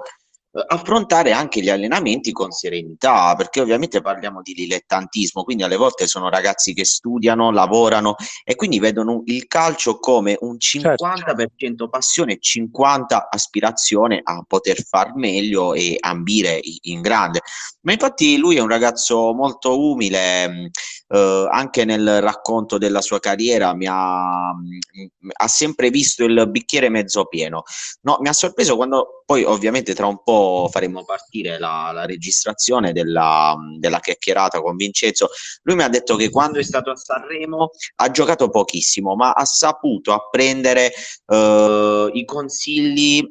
affrontare 0.66 1.32
anche 1.32 1.60
gli 1.60 1.68
allenamenti 1.68 2.32
con 2.32 2.50
serenità, 2.50 3.34
perché 3.36 3.60
ovviamente 3.60 4.00
parliamo 4.00 4.42
di 4.42 4.52
dilettantismo, 4.52 5.44
quindi 5.44 5.62
alle 5.62 5.76
volte 5.76 6.06
sono 6.06 6.28
ragazzi 6.28 6.74
che 6.74 6.84
studiano, 6.84 7.50
lavorano 7.50 8.16
e 8.44 8.54
quindi 8.54 8.78
vedono 8.78 9.22
il 9.26 9.46
calcio 9.46 9.98
come 9.98 10.36
un 10.40 10.56
50% 10.56 11.56
certo. 11.56 11.88
passione 11.88 12.34
e 12.34 12.38
50% 12.40 13.26
aspirazione 13.30 14.20
a 14.22 14.42
poter 14.46 14.82
far 14.82 15.14
meglio 15.14 15.74
e 15.74 15.96
ambire 16.00 16.60
in 16.82 17.00
grande. 17.00 17.40
Ma 17.82 17.92
infatti 17.92 18.36
lui 18.36 18.56
è 18.56 18.60
un 18.60 18.68
ragazzo 18.68 19.32
molto 19.34 19.80
umile, 19.80 20.48
mm, 20.48 20.66
eh, 21.08 21.48
anche 21.50 21.84
nel 21.84 22.20
racconto 22.20 22.78
della 22.78 23.00
sua 23.00 23.18
carriera 23.18 23.74
mi 23.74 23.86
ha, 23.88 24.52
mm, 24.54 25.28
ha 25.32 25.48
sempre 25.48 25.90
visto 25.90 26.24
il 26.24 26.48
bicchiere 26.50 26.88
mezzo 26.88 27.26
pieno. 27.26 27.62
No, 28.02 28.18
mi 28.20 28.28
ha 28.28 28.32
sorpreso 28.32 28.76
quando 28.76 29.22
poi 29.24 29.44
ovviamente 29.44 29.94
tra 29.94 30.06
un 30.06 30.22
po' 30.22 30.47
faremo 30.70 31.04
partire 31.04 31.58
la, 31.58 31.90
la 31.92 32.04
registrazione 32.04 32.92
della, 32.92 33.56
della, 33.78 34.00
chiacchierata 34.00 34.60
con 34.60 34.76
Vincenzo, 34.76 35.28
lui 35.62 35.76
mi 35.76 35.82
ha 35.82 35.88
detto 35.88 36.16
che 36.16 36.30
quando 36.30 36.58
è 36.58 36.62
stato 36.62 36.90
a 36.90 36.96
Sanremo 36.96 37.70
ha 37.96 38.10
giocato 38.10 38.48
pochissimo, 38.48 39.14
ma 39.14 39.32
ha 39.32 39.44
saputo 39.44 40.12
apprendere 40.12 40.92
uh, 41.26 42.08
i 42.12 42.24
consigli 42.24 43.22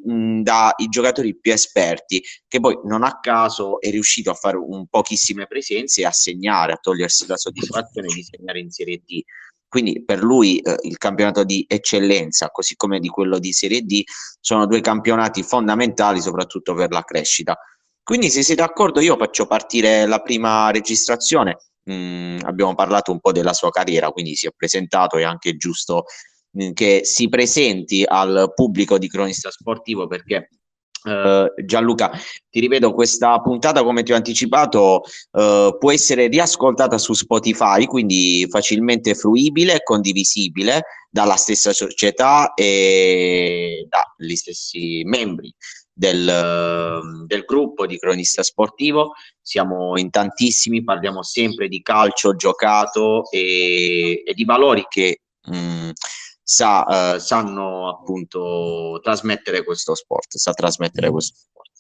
dai 0.41 0.87
giocatori 0.89 1.37
più 1.37 1.51
esperti, 1.51 2.23
che 2.47 2.59
poi 2.59 2.79
non 2.83 3.03
a 3.03 3.19
caso 3.19 3.79
è 3.81 3.89
riuscito 3.89 4.31
a 4.31 4.35
fare 4.35 4.57
un 4.57 4.87
pochissime 4.87 5.47
presenze 5.47 6.01
e 6.01 6.05
a 6.05 6.11
segnare, 6.11 6.73
a 6.73 6.77
togliersi 6.77 7.25
la 7.27 7.37
soddisfazione 7.37 8.07
di 8.07 8.23
segnare 8.23 8.59
in 8.59 8.69
Serie 8.71 9.01
D. 9.05 9.21
Quindi 9.67 10.03
per 10.03 10.23
lui 10.23 10.59
eh, 10.59 10.75
il 10.81 10.97
campionato 10.97 11.43
di 11.43 11.65
eccellenza, 11.67 12.49
così 12.49 12.75
come 12.75 12.99
di 12.99 13.09
quello 13.09 13.37
di 13.39 13.51
Serie 13.51 13.81
D, 13.81 14.03
sono 14.39 14.65
due 14.65 14.81
campionati 14.81 15.43
fondamentali 15.43 16.21
soprattutto 16.21 16.73
per 16.73 16.91
la 16.91 17.03
crescita. 17.03 17.57
Quindi 18.01 18.29
se 18.29 18.41
siete 18.43 18.61
d'accordo 18.61 19.01
io 19.01 19.17
faccio 19.17 19.47
partire 19.47 20.05
la 20.05 20.19
prima 20.21 20.71
registrazione. 20.71 21.57
Mm, 21.91 22.39
abbiamo 22.43 22.75
parlato 22.75 23.11
un 23.11 23.19
po' 23.19 23.31
della 23.31 23.53
sua 23.53 23.69
carriera, 23.69 24.11
quindi 24.11 24.35
si 24.35 24.47
è 24.47 24.51
presentato, 24.55 25.17
è 25.17 25.23
anche 25.23 25.55
giusto 25.57 26.05
mm, 26.61 26.71
che 26.71 27.01
si 27.03 27.27
presenti 27.27 28.03
al 28.05 28.51
pubblico 28.55 28.97
di 28.97 29.09
cronista 29.09 29.51
sportivo 29.51 30.07
perché 30.07 30.49
Uh, 31.03 31.63
Gianluca, 31.63 32.11
ti 32.49 32.59
ripeto, 32.59 32.93
questa 32.93 33.39
puntata, 33.39 33.83
come 33.83 34.03
ti 34.03 34.11
ho 34.11 34.15
anticipato, 34.15 35.03
uh, 35.31 35.77
può 35.77 35.91
essere 35.91 36.27
riascoltata 36.27 36.97
su 36.97 37.13
Spotify, 37.13 37.85
quindi 37.85 38.45
facilmente 38.49 39.15
fruibile 39.15 39.75
e 39.75 39.83
condivisibile 39.83 40.83
dalla 41.09 41.35
stessa 41.35 41.71
società 41.71 42.53
e 42.53 43.87
dagli 43.87 44.35
stessi 44.35 45.03
membri 45.05 45.53
del, 45.97 47.25
del, 47.25 47.43
gruppo 47.43 47.87
di 47.87 47.97
cronista 47.97 48.43
sportivo. 48.43 49.13
Siamo 49.41 49.97
in 49.97 50.11
tantissimi, 50.11 50.83
parliamo 50.83 51.23
sempre 51.23 51.67
di 51.67 51.81
calcio 51.81 52.35
giocato 52.35 53.29
e, 53.31 54.21
e 54.25 54.33
di 54.33 54.45
valori 54.45 54.85
che 54.87 55.21
mh, 55.47 55.57
mm, 55.57 55.76
sa, 56.47 56.85
uh, 56.87 57.19
sanno 57.19 57.89
appunto 57.89 59.01
trasmettere 59.03 59.65
questo 59.65 59.95
sport, 59.95 60.37
sa 60.37 60.53
trasmettere 60.53 61.11
questo 61.11 61.35
sport. 61.35 61.71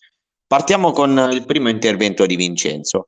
Partiamo 0.45 0.91
con 0.91 1.29
il 1.31 1.45
primo 1.45 1.69
intervento 1.69 2.25
di 2.25 2.35
Vincenzo. 2.35 3.07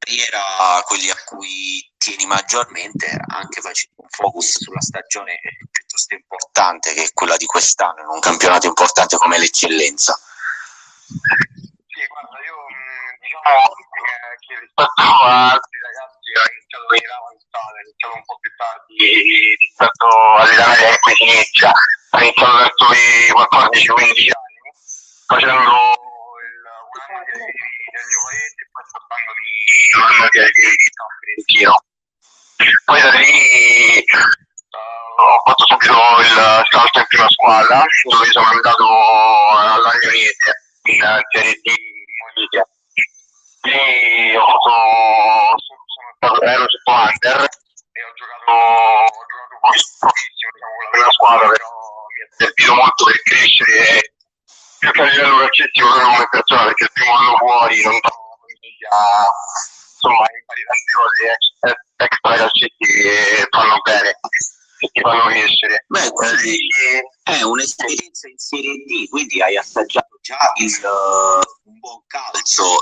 Era 0.00 0.82
quelli 0.84 1.08
a 1.08 1.16
cui 1.24 1.88
tieni 1.96 2.26
maggiormente, 2.26 3.06
anche 3.28 3.60
facendo 3.60 4.02
un 4.02 4.08
focus 4.08 4.58
sulla 4.58 4.80
stagione 4.80 5.38
piuttosto 5.70 6.14
importante 6.14 6.94
che 6.94 7.04
è 7.04 7.12
quella 7.12 7.36
di 7.36 7.46
quest'anno, 7.46 8.02
in 8.02 8.08
un 8.08 8.18
campionato 8.18 8.66
importante 8.66 9.16
come 9.18 9.38
l'eccellenza. 9.38 10.18
Sì, 11.06 12.06
guarda, 12.08 12.38
io 12.42 12.56
diciamo 13.20 13.60
che 14.40 14.58
rispetto 14.60 15.02
a 15.04 15.52
altri 15.52 15.76
ragazzi 15.84 16.28
ho 16.32 16.44
iniziato 16.48 16.84
a 16.84 16.90
venire 16.90 17.12
avanzare, 17.12 17.76
ho 17.76 17.84
iniziato 17.84 18.14
un 18.16 18.24
po' 18.24 18.38
più 18.40 18.50
tardi 18.56 19.56
rispetto 19.60 20.06
media 20.40 20.88
che 20.88 20.98
qui 21.00 21.12
si 21.14 21.24
inizia, 21.28 21.70
ho 21.70 22.18
iniziato 22.18 22.56
verso 22.56 22.84
i 22.96 23.28
14-15 23.36 24.32
anni, 24.32 24.58
facendo 25.28 25.68
il, 26.40 26.64
un 26.80 27.00
anno 27.04 27.20
di 27.24 27.32
del 27.36 28.06
mio 28.08 28.20
paese 28.24 28.56
e 28.56 28.68
poi 28.72 28.84
spostandomi 28.88 29.52
un 29.90 30.02
anno 30.08 30.26
di 30.32 30.40
San 30.96 31.10
Fiorentino. 31.20 31.74
Poi 32.84 33.00
da 33.00 33.10
lì 33.20 34.04
ho 35.20 35.42
fatto 35.44 35.64
subito 35.68 35.92
il 36.20 36.64
salto 36.70 36.98
in 36.98 37.06
prima 37.08 37.28
squadra, 37.28 37.84
dove 38.08 38.26
sono 38.32 38.46
andato 38.46 38.86
all'Agnonese 39.60 40.50
in 40.88 41.00
Serie 41.30 41.60
D 41.60 41.68
Molise 42.20 42.79
lì 43.62 44.36
ho 44.36 44.46
fatto, 44.46 45.64
sono 46.20 46.40
ero 46.42 46.64
sotto 46.68 46.92
under 46.92 47.40
e 47.40 48.00
ho 48.04 48.12
giocato, 48.14 48.50
ho 48.50 49.24
giocato 49.26 49.58
pochissimo 49.60 50.10
diciamo, 50.10 50.72
con 50.72 50.84
la 50.84 50.90
prima 50.90 51.10
squadra, 51.10 51.48
però 51.48 51.68
mi 52.08 52.20
è 52.20 52.26
servito 52.36 52.74
molto 52.74 53.04
per 53.04 53.22
crescere 53.22 54.14
più 54.78 54.90
che 54.92 55.00
a 55.00 55.04
livello 55.04 55.36
calcistico 55.38 55.88
come 55.88 56.28
persona, 56.30 56.64
perché 56.64 56.84
il 56.84 56.92
primo 56.92 57.12
anno 57.12 57.36
fuori 57.36 57.82
non 57.82 58.00
trovo 58.00 58.38
famiglia, 58.40 58.88
insomma 59.92 60.24
impari 60.24 60.62
tante 60.64 60.92
cose 60.96 61.20
extra 61.28 61.76
calcistiche 62.20 62.86
che 62.88 63.46
fanno 63.50 63.76
bene 63.82 64.16
che 64.80 64.88
ti 64.92 65.00
fanno 65.02 65.28
crescere. 65.28 65.84
Beh, 65.88 66.10
quindi 66.10 66.58
è 67.22 67.42
un'esperienza 67.42 68.28
in 68.28 68.38
Serie 68.38 68.72
D, 68.86 69.08
quindi 69.10 69.42
hai 69.42 69.56
assaggiato 69.58 70.18
già 70.22 70.38
il, 70.56 70.80
un 71.64 71.78
buon 71.78 72.00
calcio 72.06 72.80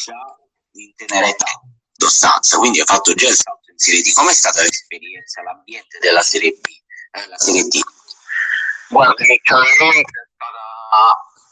già 0.00 0.16
in 0.72 0.94
tenera 0.94 1.28
età 1.28 1.60
d'ostanza, 1.92 2.56
quindi 2.56 2.80
ha 2.80 2.84
fatto 2.84 3.12
già 3.14 3.28
il 3.28 3.34
salto 3.34 3.70
in 3.70 3.78
Serie 3.78 4.00
D. 4.00 4.12
Com'è 4.12 4.32
stata 4.32 4.62
l'esperienza, 4.62 5.42
l'ambiente 5.42 5.98
della 5.98 6.22
Serie 6.22 6.52
B, 6.52 6.64
eh, 7.12 7.26
la 7.28 7.38
Serie 7.38 7.64
D? 7.64 7.78
Guarda, 8.88 9.22
inizialmente 9.24 10.00
è 10.00 10.26
stata 10.34 10.64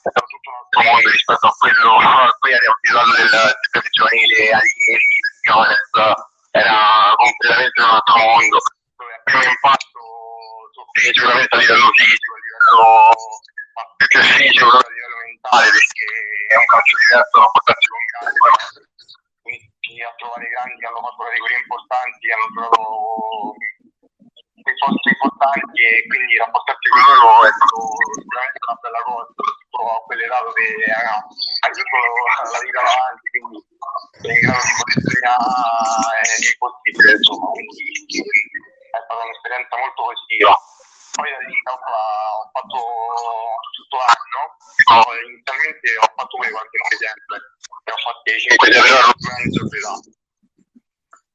è 0.03 0.11
tutto 0.11 0.49
un 0.49 0.57
altro 0.57 0.83
mondo 0.83 1.11
rispetto 1.11 1.47
a 1.47 1.55
quello 1.59 1.97
a 1.99 2.37
cui 2.39 2.53
ero 2.53 2.73
abituato 2.73 3.13
del, 3.13 3.29
del 3.29 3.83
giovanile 3.91 4.51
Alieri, 4.51 5.07
Jones, 5.43 5.77
era 6.51 7.13
completamente 7.17 7.83
un 7.83 7.91
altro 7.91 8.17
mondo. 8.17 8.59
Dove 8.97 9.13
a 9.13 9.21
primo 9.25 9.45
impatto 9.45 10.01
sicuramente 10.99 11.55
a 11.55 11.59
livello 11.59 11.91
fisico, 11.93 12.33
a 12.33 12.39
livello 12.41 13.27
più 13.97 14.07
che 14.09 14.23
fisico, 14.23 14.77
a 14.77 14.87
livello 14.89 15.19
mentale, 15.25 15.69
perché 15.71 16.07
è 16.49 16.57
un 16.57 16.67
calcio 16.67 16.97
diverso 16.99 17.37
da 17.39 17.49
portarsi 17.53 17.87
con 17.89 18.03
grandi, 18.09 18.39
poi 18.39 18.53
inizi 19.49 20.03
a 20.03 20.15
trovare 20.19 20.49
grandi 20.49 20.79
che 20.79 20.87
hanno 20.87 21.03
fatto 21.03 21.23
categorie 21.25 21.59
importanti, 21.59 22.25
hanno 22.33 22.49
giocato 22.53 22.83
dei 24.59 24.75
posti 24.75 25.09
importanti 25.09 25.81
e 25.81 26.07
quindi 26.11 26.37
rapportarsi 26.37 26.89
con 26.91 27.01
loro 27.01 27.47
è 27.47 27.53
stato 27.55 27.79
sicuramente 28.19 28.59
una 28.59 28.79
bella 28.83 29.03
cosa, 29.07 29.31
soprattutto 29.33 29.79
a 29.89 30.03
quell'età 30.05 30.39
dove 30.43 30.67
tutto 31.79 32.53
la 32.53 32.61
vita 32.67 32.83
davanti, 32.83 33.25
quindi 33.33 33.59
in 34.29 34.41
grado 34.43 34.65
di 34.67 34.75
poter 34.77 34.99
segnare 35.09 36.21
il 36.43 36.57
possibile, 36.59 37.11
insomma, 37.15 37.47
quindi 37.55 37.83
è 38.19 38.99
stata 38.99 39.23
un'esperienza 39.25 39.75
molto 39.79 40.03
positiva 40.03 40.53
poi 41.19 41.31
da 41.35 41.41
lì 41.43 41.59
ho 41.67 42.51
fatto 42.55 42.79
tutto 43.75 43.97
l'anno, 43.99 44.43
no, 44.87 45.03
inizialmente 45.27 45.87
ho 45.99 46.09
fatto 46.15 46.35
pure 46.39 46.51
qualche 46.55 46.79
dicembre, 46.95 47.37
ne 47.59 47.91
ho 47.91 47.99
fatte 47.99 48.31
5 48.39 48.71
di 48.71 48.79
aver 48.79 49.03
in 49.43 49.51
società. 49.51 49.95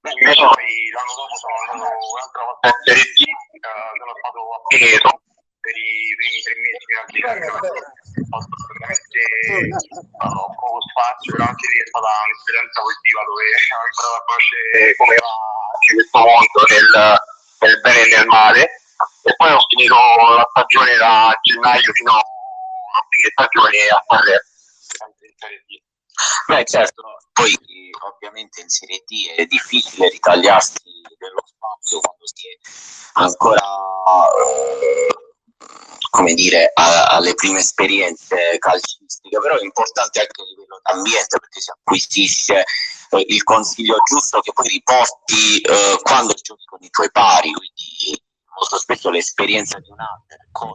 Invece 0.04 0.44
poi 0.44 0.72
l'anno 0.96 1.14
dopo 1.16 1.36
sono 1.36 1.56
andato 1.68 1.84
un'altra 1.84 2.44
volta 2.48 2.68
in 2.68 2.80
Serie 2.84 3.08
D, 3.12 3.20
eh, 3.28 3.92
sono 4.00 4.16
stato 4.20 4.40
a 4.56 4.60
Pineto 4.72 5.12
per 5.64 5.76
i 5.80 6.16
primi 6.20 6.40
tre 6.44 6.56
mesi 6.60 6.84
fino 6.84 7.00
ho 7.24 8.40
fatto 8.40 8.68
veramente 8.76 9.20
poco 10.20 10.80
spazio, 10.92 11.32
però 11.32 11.48
anche 11.48 11.68
lì 11.72 11.78
è 11.80 11.88
stata 11.88 12.12
un'esperienza 12.24 12.80
positiva 12.84 13.20
dove 13.24 13.44
ho 13.48 13.84
imparato 13.84 14.16
a 14.16 14.24
conoscere 14.28 14.96
come 14.96 15.16
va 15.24 15.34
anche 15.76 15.92
questo 15.92 16.20
mondo 16.20 16.60
nel, 16.68 16.92
nel 17.64 17.80
bene 17.80 18.00
e 18.00 18.10
nel 18.12 18.28
male 18.28 18.83
e 19.24 19.36
poi 19.36 19.52
ho 19.52 19.60
finito 19.70 19.96
la 19.96 20.48
stagione 20.50 20.96
da 20.98 21.34
gennaio 21.42 21.94
fino 21.94 22.12
a 22.12 22.22
fine 23.10 23.30
stagione 23.32 23.78
a 23.88 24.04
Sanremo. 24.08 24.52
Beh 26.48 26.64
certo, 26.66 27.04
poi 27.34 27.58
ovviamente 28.06 28.62
in 28.62 28.70
Serie 28.70 29.04
D 29.06 29.36
è 29.36 29.46
difficile 29.46 30.10
ritagliarsi 30.10 30.80
dello 31.18 31.44
spazio 31.46 32.00
quando 32.00 32.26
si 32.28 32.48
è 32.48 32.58
ancora 33.14 33.62
eh, 34.38 35.08
come 36.10 36.34
dire 36.34 36.72
a, 36.74 37.08
alle 37.08 37.34
prime 37.34 37.60
esperienze 37.60 38.58
calcistiche, 38.60 39.40
però 39.40 39.58
è 39.58 39.64
importante 39.64 40.20
anche 40.20 40.42
a 40.42 40.46
livello 40.46 40.80
d'ambiente 40.84 41.40
perché 41.40 41.60
si 41.60 41.72
acquisisce 41.72 42.64
eh, 43.10 43.26
il 43.28 43.44
consiglio 43.44 43.96
giusto 44.06 44.40
che 44.42 44.52
poi 44.54 44.68
riporti 44.68 45.62
eh, 45.62 46.00
quando 46.04 46.34
giochi 46.34 46.66
con 46.66 46.80
i 46.82 46.90
tuoi 46.90 47.10
pari, 47.12 47.52
quindi 47.52 48.22
molto 48.56 48.78
spesso 48.78 49.10
l'esperienza 49.10 49.80
di 49.80 49.90
un 49.90 49.98
under 50.00 50.48
con 50.52 50.72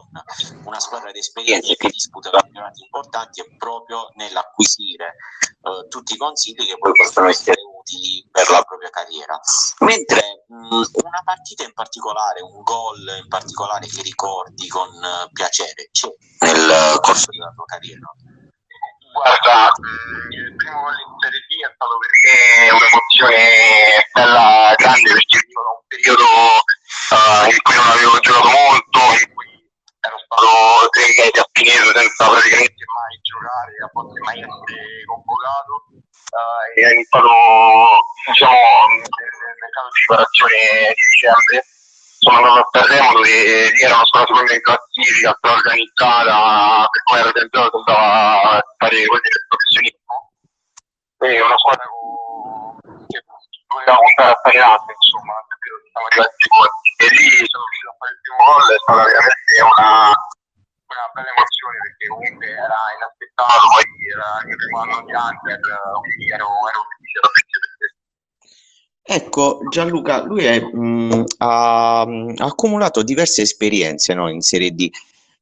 una 0.65 0.79
squadra 0.79 1.11
di 1.11 1.19
esperienze 1.19 1.75
che 1.75 1.89
disputa 1.89 2.29
campionati 2.29 2.83
importanti 2.83 3.41
è 3.41 3.45
proprio 3.57 4.09
nell'acquisire 4.15 5.15
eh, 5.61 5.87
tutti 5.87 6.13
i 6.13 6.17
consigli 6.17 6.67
che 6.67 6.77
poi 6.77 6.91
possono 6.93 7.27
essere 7.27 7.61
utili 7.79 8.27
per 8.31 8.49
la 8.49 8.61
propria 8.63 8.89
carriera. 8.89 9.39
Mentre 9.79 10.45
mh, 10.47 10.83
una 11.03 11.21
partita 11.23 11.63
in 11.63 11.73
particolare, 11.73 12.41
un 12.41 12.61
gol 12.63 12.99
in 13.21 13.27
particolare 13.27 13.87
che 13.87 14.01
ricordi 14.01 14.67
con 14.67 14.89
uh, 14.89 15.31
piacere 15.31 15.89
c'è 15.91 16.07
nel 16.39 16.99
corso 16.99 17.27
della 17.31 17.51
tua 17.55 17.65
carriera? 17.65 18.07
Guarda, 19.11 19.73
il 20.29 20.55
primo 20.55 20.81
gol 20.81 20.93
in 20.93 21.17
Serie 21.19 21.41
D 21.49 21.65
è 21.65 21.71
stato 21.73 21.97
per 21.97 22.11
me 22.23 22.69
un'emozione 22.77 24.09
bella 24.13 24.73
grande 24.77 25.11
perché 25.11 25.39
da 25.49 25.59
un 25.59 25.83
periodo 25.87 26.25
uh, 27.11 27.45
in 27.49 27.61
cui 27.61 27.75
non 27.75 27.87
avevo 27.89 28.19
giocato 28.19 28.49
molto, 28.49 28.99
in 29.21 29.27
cui 29.33 29.49
ero 29.99 30.17
stato 30.17 30.89
tre 30.89 31.05
mesi 31.05 31.39
a 31.39 31.47
Pineto 31.51 31.89
senza 31.93 32.29
praticamente 32.29 32.83
mai 32.89 33.15
giocare, 33.21 33.71
a 33.83 33.89
volte 33.93 34.19
mai 34.21 34.39
essere 34.39 35.03
convocato. 35.05 35.73
Uh, 36.29 36.77
e 36.77 36.85
è 36.85 36.93
iniziato 36.93 37.33
diciamo, 38.29 38.53
nel 38.53 39.55
mercato 39.57 39.89
di 39.89 39.99
preparazione 40.05 40.93
di 40.93 41.03
dicembre 41.09 41.57
sono 42.19 42.35
andato 42.35 42.59
a 42.59 42.69
Sanremo 42.69 43.11
dove 43.13 43.71
lì 43.71 43.81
era 43.81 43.95
una 43.95 44.05
squadra 44.05 44.27
secondo 44.27 44.51
me 44.51 44.55
in 44.55 44.61
classifica, 44.61 45.35
stata 45.39 45.55
organizzata, 45.55 46.87
per 46.91 47.01
come 47.03 47.19
era 47.19 47.29
organizzata 47.29 47.77
andava 47.77 48.51
a 48.59 48.63
fare 48.77 49.05
quelli 49.07 49.29
professionismo. 49.47 50.15
E 51.19 51.41
una 51.41 51.57
squadra 51.57 51.85
che 53.07 53.23
voleva 53.69 53.97
puntare 53.97 54.31
a 54.33 54.39
fare 54.41 54.55
in 54.57 54.63
alto 54.63 54.89
insomma, 54.89 55.35
perché 55.45 55.69
siamo 55.91 56.05
arrivati 56.09 56.43
forti 56.49 56.87
e 56.99 57.05
lì 57.13 57.27
sono 57.45 57.63
riuscito 57.69 57.89
a 57.89 57.97
fare 57.99 58.11
il 58.13 58.19
primo 58.19 58.41
gol, 58.49 58.65
è 58.69 58.79
stata 58.79 59.03
veramente 59.09 59.53
una, 59.69 59.91
una 60.89 61.05
bella 61.13 61.31
emozione 61.33 61.77
perché 61.85 62.05
comunque 62.09 62.47
era 62.49 62.79
inaspettato, 62.97 63.63
poi 63.69 63.85
era 64.09 64.29
il 64.49 64.55
primo 64.57 64.77
anno 64.81 64.97
di 65.05 65.13
Hunter, 65.13 65.59
quindi 66.01 66.25
ero, 66.33 66.47
ero 66.49 66.81
felice 66.89 67.17
da 67.19 67.29
per 67.29 67.43
questo. 67.49 67.97
Ecco, 69.09 69.59
Gianluca, 69.69 70.21
lui 70.21 70.45
è, 70.45 70.61
mh, 70.61 71.23
ha, 71.39 72.01
ha 72.01 72.45
accumulato 72.45 73.01
diverse 73.01 73.41
esperienze 73.41 74.13
no, 74.13 74.29
in 74.29 74.41
Serie 74.41 74.71
D. 74.71 74.89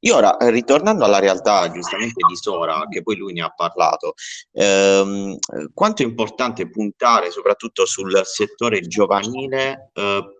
Io 0.01 0.15
ora, 0.15 0.37
eh, 0.37 0.51
ritornando 0.51 1.03
alla 1.03 1.19
realtà 1.19 1.71
giustamente 1.71 2.23
di 2.27 2.35
Sora, 2.35 2.85
che 2.87 3.01
poi 3.01 3.15
lui 3.15 3.33
ne 3.33 3.41
ha 3.41 3.49
parlato, 3.49 4.13
ehm, 4.51 5.37
quanto 5.73 6.03
è 6.03 6.05
importante 6.05 6.69
puntare 6.69 7.31
soprattutto 7.31 7.85
sul 7.85 8.21
settore 8.23 8.81
giovanile, 8.81 9.89
eh, 9.93 10.31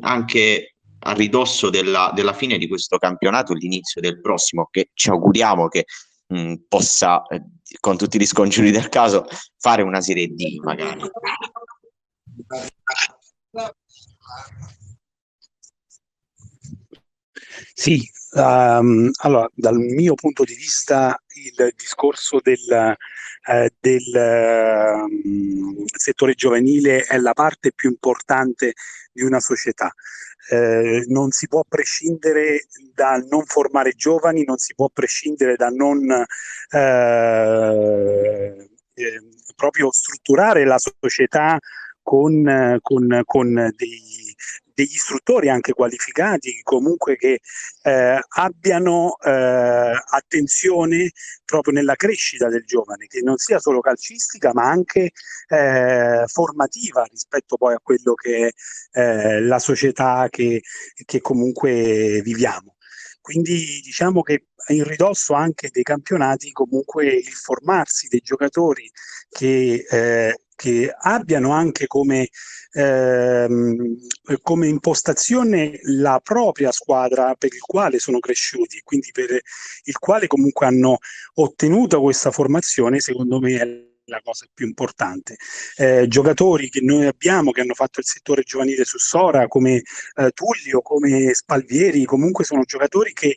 anche 0.00 0.74
a 1.02 1.12
ridosso 1.12 1.70
della, 1.70 2.12
della 2.14 2.34
fine 2.34 2.58
di 2.58 2.68
questo 2.68 2.98
campionato, 2.98 3.54
l'inizio 3.54 4.02
del 4.02 4.20
prossimo, 4.20 4.68
che 4.70 4.90
ci 4.92 5.08
auguriamo 5.08 5.68
che 5.68 5.86
mh, 6.26 6.54
possa, 6.68 7.22
eh, 7.26 7.42
con 7.80 7.96
tutti 7.96 8.18
gli 8.18 8.26
scongiuri 8.26 8.70
del 8.70 8.90
caso, 8.90 9.26
fare 9.56 9.80
una 9.82 10.02
Serie 10.02 10.28
D 10.28 10.58
magari. 10.62 11.00
Sì, 17.74 18.00
um, 18.32 19.10
allora 19.22 19.48
dal 19.54 19.76
mio 19.76 20.14
punto 20.14 20.44
di 20.44 20.54
vista 20.54 21.20
il 21.34 21.72
discorso 21.76 22.40
del, 22.42 22.96
eh, 23.48 23.70
del 23.78 25.06
um, 25.08 25.84
settore 25.86 26.34
giovanile 26.34 27.02
è 27.02 27.18
la 27.18 27.32
parte 27.32 27.72
più 27.72 27.90
importante 27.90 28.74
di 29.12 29.22
una 29.22 29.40
società. 29.40 29.92
Eh, 30.50 31.04
non 31.08 31.30
si 31.30 31.46
può 31.46 31.62
prescindere 31.68 32.66
dal 32.94 33.26
non 33.28 33.44
formare 33.44 33.92
giovani, 33.92 34.44
non 34.44 34.58
si 34.58 34.74
può 34.74 34.88
prescindere 34.92 35.54
da 35.56 35.68
non 35.68 36.10
eh, 36.70 38.68
eh, 38.94 39.22
proprio 39.54 39.92
strutturare 39.92 40.64
la 40.64 40.78
società 40.78 41.58
con, 42.02 42.78
con, 42.80 43.20
con 43.24 43.70
dei, 43.76 44.34
degli 44.80 44.94
istruttori 44.94 45.48
anche 45.50 45.72
qualificati, 45.72 46.60
comunque 46.62 47.16
che 47.16 47.40
eh, 47.82 48.18
abbiano 48.28 49.16
eh, 49.18 49.92
attenzione 50.10 51.10
proprio 51.44 51.74
nella 51.74 51.96
crescita 51.96 52.48
del 52.48 52.64
giovane, 52.64 53.06
che 53.06 53.20
non 53.20 53.36
sia 53.36 53.58
solo 53.58 53.80
calcistica 53.80 54.52
ma 54.54 54.68
anche 54.70 55.10
eh, 55.48 56.24
formativa 56.26 57.04
rispetto 57.04 57.56
poi 57.56 57.74
a 57.74 57.80
quello 57.82 58.14
che 58.14 58.48
è 58.92 59.00
eh, 59.00 59.40
la 59.40 59.58
società 59.58 60.26
che, 60.30 60.62
che 61.04 61.20
comunque 61.20 62.20
viviamo. 62.22 62.76
Quindi 63.20 63.80
diciamo 63.82 64.22
che 64.22 64.46
in 64.68 64.84
ridosso 64.84 65.34
anche 65.34 65.68
dei 65.70 65.82
campionati 65.82 66.52
comunque 66.52 67.06
il 67.06 67.32
formarsi 67.32 68.08
dei 68.08 68.20
giocatori 68.20 68.90
che 69.28 69.84
eh, 69.88 70.39
che 70.60 70.94
abbiano 70.94 71.52
anche 71.52 71.86
come, 71.86 72.28
ehm, 72.72 73.96
come, 74.42 74.68
impostazione 74.68 75.78
la 75.84 76.20
propria 76.22 76.70
squadra 76.70 77.34
per 77.34 77.54
il 77.54 77.62
quale 77.62 77.98
sono 77.98 78.18
cresciuti, 78.18 78.82
quindi 78.84 79.08
per 79.10 79.40
il 79.84 79.98
quale 79.98 80.26
comunque 80.26 80.66
hanno 80.66 80.98
ottenuto 81.36 82.02
questa 82.02 82.30
formazione, 82.30 83.00
secondo 83.00 83.40
me 83.40 83.58
è 83.58 83.88
la 84.04 84.20
cosa 84.22 84.44
più 84.52 84.66
importante. 84.66 85.36
Eh, 85.76 86.06
giocatori 86.08 86.68
che 86.68 86.82
noi 86.82 87.06
abbiamo 87.06 87.52
che 87.52 87.62
hanno 87.62 87.72
fatto 87.72 88.00
il 88.00 88.06
settore 88.06 88.42
giovanile 88.42 88.84
su 88.84 88.98
Sora, 88.98 89.48
come 89.48 89.76
eh, 90.16 90.30
Tullio, 90.34 90.82
come 90.82 91.32
Spalvieri, 91.32 92.04
comunque 92.04 92.44
sono 92.44 92.64
giocatori 92.64 93.14
che 93.14 93.36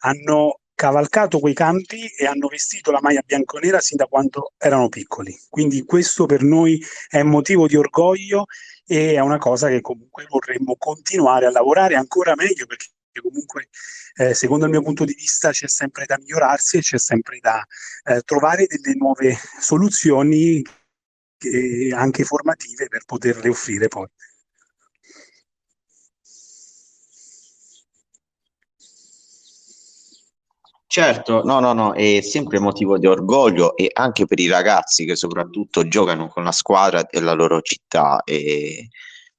hanno 0.00 0.58
cavalcato 0.74 1.38
quei 1.38 1.54
campi 1.54 2.06
e 2.08 2.26
hanno 2.26 2.48
vestito 2.48 2.90
la 2.90 3.00
maglia 3.00 3.22
bianconera 3.24 3.80
sin 3.80 3.96
da 3.96 4.06
quando 4.06 4.52
erano 4.58 4.88
piccoli. 4.88 5.36
Quindi 5.48 5.84
questo 5.84 6.26
per 6.26 6.42
noi 6.42 6.84
è 7.08 7.22
motivo 7.22 7.66
di 7.66 7.76
orgoglio 7.76 8.46
e 8.86 9.14
è 9.14 9.20
una 9.20 9.38
cosa 9.38 9.68
che 9.68 9.80
comunque 9.80 10.26
vorremmo 10.28 10.76
continuare 10.76 11.46
a 11.46 11.50
lavorare 11.50 11.94
ancora 11.94 12.34
meglio 12.34 12.66
perché 12.66 12.88
comunque 13.22 13.68
eh, 14.16 14.34
secondo 14.34 14.64
il 14.64 14.72
mio 14.72 14.82
punto 14.82 15.04
di 15.04 15.14
vista 15.14 15.50
c'è 15.50 15.68
sempre 15.68 16.04
da 16.04 16.18
migliorarsi 16.18 16.78
e 16.78 16.80
c'è 16.80 16.98
sempre 16.98 17.38
da 17.40 17.64
eh, 18.04 18.20
trovare 18.22 18.66
delle 18.66 18.94
nuove 18.96 19.36
soluzioni 19.60 20.62
eh, 21.38 21.92
anche 21.92 22.24
formative 22.24 22.88
per 22.88 23.04
poterle 23.04 23.48
offrire 23.48 23.88
poi. 23.88 24.06
Certo, 30.94 31.42
no, 31.42 31.58
no, 31.58 31.72
no, 31.72 31.92
è 31.92 32.20
sempre 32.20 32.60
motivo 32.60 32.98
di 32.98 33.08
orgoglio 33.08 33.74
e 33.74 33.90
anche 33.92 34.26
per 34.26 34.38
i 34.38 34.46
ragazzi 34.46 35.04
che 35.04 35.16
soprattutto 35.16 35.88
giocano 35.88 36.28
con 36.28 36.44
la 36.44 36.52
squadra 36.52 37.04
della 37.10 37.32
loro 37.32 37.60
città 37.62 38.22
e 38.22 38.90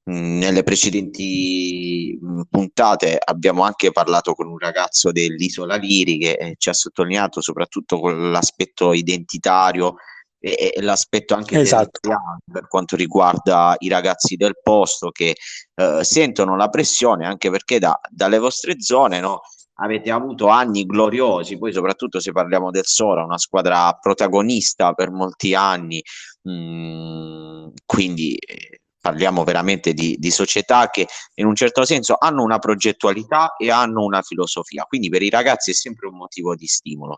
mh, 0.02 0.36
nelle 0.36 0.62
precedenti 0.64 2.18
mh, 2.20 2.42
puntate 2.50 3.16
abbiamo 3.18 3.62
anche 3.62 3.90
parlato 3.90 4.34
con 4.34 4.48
un 4.48 4.58
ragazzo 4.58 5.12
dell'Isola 5.12 5.76
Liri 5.76 6.18
che 6.18 6.32
eh, 6.32 6.54
ci 6.58 6.68
ha 6.68 6.74
sottolineato 6.74 7.40
soprattutto 7.40 8.06
l'aspetto 8.10 8.92
identitario 8.92 9.94
e, 10.38 10.74
e 10.76 10.82
l'aspetto 10.82 11.32
anche 11.32 11.58
esatto. 11.58 12.10
per 12.52 12.68
quanto 12.68 12.96
riguarda 12.96 13.76
i 13.78 13.88
ragazzi 13.88 14.36
del 14.36 14.60
posto 14.62 15.08
che 15.08 15.34
eh, 15.74 16.04
sentono 16.04 16.54
la 16.54 16.68
pressione 16.68 17.24
anche 17.24 17.48
perché 17.48 17.78
da, 17.78 17.98
dalle 18.10 18.38
vostre 18.38 18.78
zone, 18.78 19.20
no? 19.20 19.40
Avete 19.76 20.10
avuto 20.10 20.48
anni 20.48 20.86
gloriosi, 20.86 21.58
poi 21.58 21.72
soprattutto 21.72 22.20
se 22.20 22.32
parliamo 22.32 22.70
del 22.70 22.86
Sora, 22.86 23.24
una 23.24 23.38
squadra 23.38 23.92
protagonista 24.00 24.92
per 24.92 25.10
molti 25.10 25.54
anni, 25.54 26.02
mh, 26.42 26.50
mm, 26.50 27.66
quindi 27.84 28.34
eh, 28.36 28.80
parliamo 29.00 29.44
veramente 29.44 29.92
di, 29.92 30.16
di, 30.18 30.30
società 30.30 30.88
che 30.90 31.06
in 31.34 31.46
un 31.46 31.54
certo 31.54 31.84
senso 31.84 32.16
hanno 32.18 32.42
una 32.42 32.58
progettualità 32.58 33.54
e 33.56 33.70
hanno 33.70 34.04
una 34.04 34.22
filosofia, 34.22 34.84
quindi 34.84 35.08
per 35.08 35.22
i 35.22 35.30
ragazzi 35.30 35.70
è 35.70 35.74
sempre 35.74 36.08
un 36.08 36.16
motivo 36.16 36.54
di 36.54 36.66
stimolo. 36.66 37.16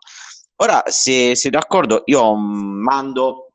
Ora, 0.57 0.83
se 0.87 1.35
sei 1.35 1.51
d'accordo, 1.51 2.03
io 2.05 2.35
mando 2.35 3.45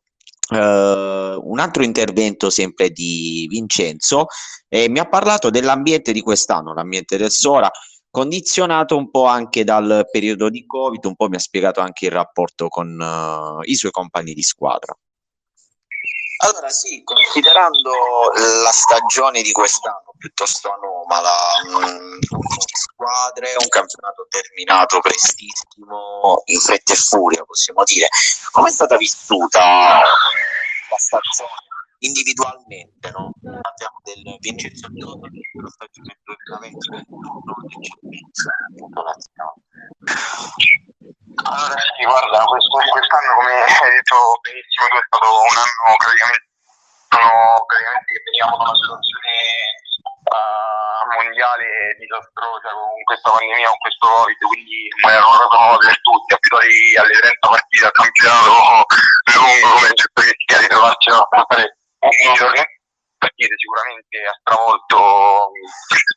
Uh, 0.46 1.40
un 1.40 1.58
altro 1.58 1.82
intervento 1.82 2.50
sempre 2.50 2.90
di 2.90 3.46
Vincenzo 3.48 4.26
eh, 4.68 4.90
mi 4.90 4.98
ha 4.98 5.08
parlato 5.08 5.48
dell'ambiente 5.48 6.12
di 6.12 6.20
quest'anno, 6.20 6.74
l'ambiente 6.74 7.16
del 7.16 7.30
Sora, 7.30 7.70
condizionato 8.14 8.96
un 8.96 9.11
po' 9.11 9.24
anche 9.24 9.64
dal 9.64 10.07
periodo 10.09 10.48
di 10.48 10.64
Covid, 10.66 11.05
un 11.05 11.16
po' 11.16 11.29
mi 11.29 11.35
ha 11.35 11.40
spiegato 11.40 11.81
anche 11.81 12.05
il 12.07 12.12
rapporto 12.12 12.68
con 12.68 12.96
uh, 12.96 13.61
i 13.62 13.74
suoi 13.74 13.90
compagni 13.90 14.35
di 14.35 14.42
squadra. 14.42 14.96
Allora 16.44 16.68
sì, 16.68 17.03
considerando 17.03 17.90
la 18.62 18.70
stagione 18.70 19.42
di 19.42 19.50
quest'anno 19.50 20.14
piuttosto 20.16 20.70
anomala, 20.70 21.35
mh, 21.66 22.18
squadre, 22.72 23.57
un 23.59 23.66
campionato 23.66 24.29
terminato 24.29 25.00
prestissimo, 25.00 26.42
in 26.44 26.61
fretta 26.61 26.92
e 26.92 26.96
furia 26.96 27.42
possiamo 27.44 27.83
dire, 27.83 28.07
come 28.53 28.68
è 28.68 28.72
stata 28.72 28.96
vissuta 28.96 29.59
la 29.59 30.96
stagione 30.98 31.73
individualmente, 32.04 33.10
no? 33.10 33.32
Parliamo 33.40 33.98
del 34.04 34.36
Vincenzo 34.40 34.88
Pilota 34.92 35.28
dello 35.28 35.68
stagione 35.68 36.18
2020 36.24 37.12
allora 41.44 41.76
sì, 41.96 42.04
guarda, 42.04 42.44
quest'anno 42.44 43.34
come 43.34 43.52
hai 43.64 43.90
detto 43.90 44.38
benissimo 44.40 44.86
è 44.86 45.02
stato 45.02 45.28
un 45.28 45.56
anno 45.58 45.96
praticamente, 45.98 46.46
praticamente 47.10 48.08
che 48.14 48.22
veniamo 48.24 48.54
da 48.56 48.70
una 48.70 48.78
situazione 48.78 49.34
uh, 50.30 51.02
mondiale 51.10 51.98
disastrosa 51.98 52.68
con 52.70 53.02
questa 53.02 53.30
pandemia, 53.34 53.66
con 53.66 53.82
questo 53.82 54.06
Covid, 54.06 54.40
quindi 54.46 54.78
erano 55.02 55.36
lavorato 55.42 55.78
per 55.82 55.98
tutti, 56.00 56.32
abituati 56.32 56.96
alle 57.02 57.14
30 57.18 57.48
partite 57.50 57.84
al 57.84 57.98
campionato 57.98 58.86
lungo 59.34 59.68
come 59.74 59.90
getto 59.98 60.20
che 60.22 60.34
si 60.38 60.54
ritrovarci 60.54 61.08
a 61.10 61.28
fare 61.28 61.84
giorni 62.34 62.62
partite 63.24 63.54
sicuramente 63.56 64.16
ha 64.24 64.36
stravolto, 64.40 65.50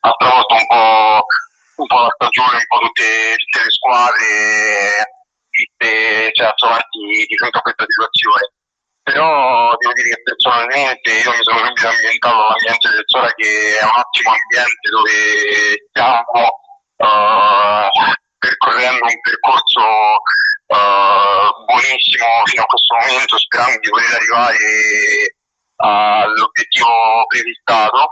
ha 0.00 0.12
stravolto 0.12 0.54
un, 0.54 0.66
po', 0.66 1.24
un 1.76 1.86
po' 1.86 2.00
la 2.02 2.12
stagione, 2.14 2.56
un 2.58 2.68
po' 2.68 2.78
tutte, 2.78 3.34
tutte 3.36 3.64
le 3.64 3.70
squadre, 3.70 4.28
tutte, 5.48 6.30
cioè, 6.32 6.46
a 6.46 6.52
trovarti 6.52 7.24
di 7.26 7.36
fronte 7.36 7.58
a 7.58 7.62
questa 7.62 7.84
situazione. 7.88 8.52
Però 9.08 9.72
devo 9.78 9.92
dire 9.94 10.08
che 10.10 10.22
personalmente 10.22 11.08
io 11.08 11.30
mi 11.32 11.42
sono 11.42 11.64
subito 11.64 11.88
ambientato 11.88 12.36
all'ambiente 12.44 12.88
del 12.90 13.04
Sora 13.06 13.32
che 13.32 13.78
è 13.78 13.82
un 13.82 13.96
ottimo 13.96 14.30
ambiente 14.36 14.88
dove 14.92 15.16
stiamo 15.88 16.40
uh, 17.00 17.88
percorrendo 18.36 19.04
un 19.08 19.20
percorso 19.24 19.80
uh, 20.76 21.64
buonissimo 21.64 22.26
fino 22.44 22.62
a 22.62 22.66
questo 22.66 22.94
momento 23.00 23.38
sperando 23.38 23.78
di 23.80 23.88
poter 23.88 24.12
arrivare 24.12 24.58
all'obiettivo 25.78 27.24
prefissato, 27.28 28.10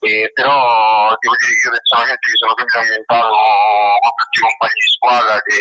eh, 0.00 0.30
però 0.32 1.14
devo 1.18 1.34
dire 1.36 1.52
che 1.56 1.66
io 1.66 1.70
personalmente 1.70 2.28
mi 2.28 2.36
sono 2.36 2.54
sempre 2.56 2.78
ambientato 2.80 3.28
con 3.28 4.12
tutti 4.16 4.38
i 4.38 4.44
compagni 4.46 4.80
di 4.80 4.92
squadra 4.96 5.34
che 5.42 5.60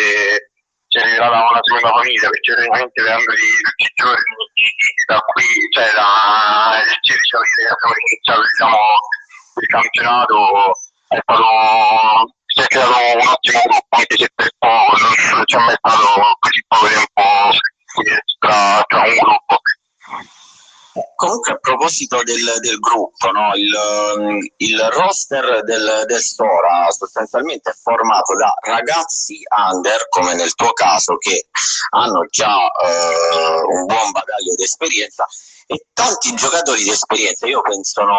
è 0.95 1.03
rivelata 1.03 1.51
una 1.51 1.59
seconda 1.61 1.91
famiglia 1.91 2.29
perché 2.29 2.55
veramente 2.55 3.01
vedendoli 3.01 3.47
tutti 3.67 3.83
i 3.83 3.93
giorni 3.95 4.33
da 5.07 5.19
qui, 5.19 5.49
cioè 5.75 5.91
da 5.91 6.79
il 6.87 6.99
16 7.03 7.35
aprile 7.35 7.67
che 7.67 7.73
abbiamo 7.75 7.95
iniziato 7.99 8.41
diciamo, 8.47 8.79
il 9.55 9.67
campionato 9.67 10.37
è 11.09 11.19
stato 11.19 11.47
si 12.47 12.61
è 12.61 12.67
creato 12.67 12.95
un 12.95 13.27
ottimo 13.27 13.59
gruppo 13.67 13.95
anche 13.95 14.15
se 14.15 14.27
per 14.33 14.49
poco 14.57 14.97
non, 14.97 15.11
non 15.35 15.43
c'è 15.43 15.57
mai 15.59 15.75
stato 15.75 16.07
così 16.39 16.63
poco 16.67 16.87
tempo 16.87 17.23
tra, 18.39 18.83
tra 18.87 19.01
un 19.03 19.15
gruppo 19.19 19.59
Comunque 21.15 21.51
a 21.51 21.57
proposito 21.57 22.23
del, 22.23 22.59
del 22.59 22.79
gruppo, 22.79 23.29
no? 23.31 23.53
il, 23.55 24.49
il, 24.57 24.79
roster 24.91 25.61
del, 25.63 26.03
del 26.05 26.21
Sora 26.21 26.89
sostanzialmente 26.89 27.71
è 27.71 27.73
formato 27.73 28.33
da 28.35 28.53
ragazzi 28.61 29.41
under, 29.73 30.07
come 30.07 30.35
nel 30.35 30.55
tuo 30.55 30.71
caso, 30.71 31.17
che 31.17 31.47
hanno 31.89 32.25
già 32.29 32.55
eh, 32.55 33.61
un 33.77 33.85
buon 33.85 34.11
bagaglio 34.11 34.55
di 34.55 34.63
esperienza 34.63 35.27
e 35.67 35.87
tanti 35.93 36.33
giocatori 36.35 36.83
di 36.83 36.91
esperienza, 36.91 37.47
io 37.47 37.61
penso 37.61 38.03
no, 38.03 38.17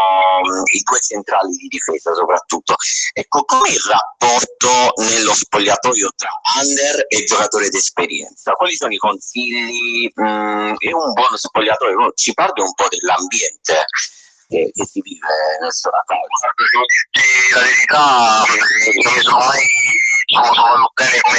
i 0.72 0.82
due 0.82 1.00
centrali 1.00 1.56
di 1.56 1.68
difesa 1.68 2.12
soprattutto. 2.14 2.74
Ecco, 3.12 3.44
come 3.44 3.70
il 3.70 3.80
rapporto 3.86 4.92
nello 5.02 5.32
spogliatoio 5.32 6.10
tra 6.16 6.30
under 6.60 7.04
e 7.08 7.24
giocatore 7.24 7.68
di 7.68 7.76
esperienza? 7.76 8.52
Quali 8.52 8.74
sono 8.74 8.92
i 8.92 8.98
consigli? 8.98 10.10
Mm, 10.20 10.74
un 10.80 11.12
buon 11.12 11.36
spogliatoio? 11.36 12.12
Ci 12.14 12.34
parli 12.34 12.62
un 12.62 12.74
po' 12.74 12.86
dell'ambiente 12.88 13.84
che, 14.48 14.70
che 14.72 14.86
si 14.86 15.00
vive 15.02 15.26
nel 15.60 15.72
dirti 16.86 17.26
la 17.52 17.60
verità, 17.60 18.44
non 19.04 19.14
mi 19.14 19.22
sono 19.22 19.38
mai 19.38 19.66
bene 20.94 21.20
come 21.20 21.38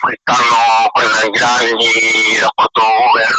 quest'anno 0.00 0.88
quel 0.92 1.30
grande 1.30 2.40
rapporto 2.40 2.82
over 2.82 3.36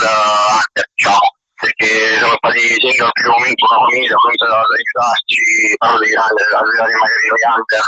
diciamo 0.94 1.20
perché 1.56 2.20
sono 2.20 2.36
stati 2.38 2.60
sin 2.60 2.96
dal 2.98 3.12
primo 3.12 3.32
momento 3.32 3.66
una 3.66 3.86
famiglia 3.86 4.16
pronta 4.16 4.46
ad 4.46 4.72
aiutarci, 4.76 5.40
parlo 5.78 6.00
di 6.00 6.10
grande, 6.10 6.42
arrivati 6.44 6.94
magari 7.00 7.28
noi 7.32 7.44
Hunter 7.56 7.88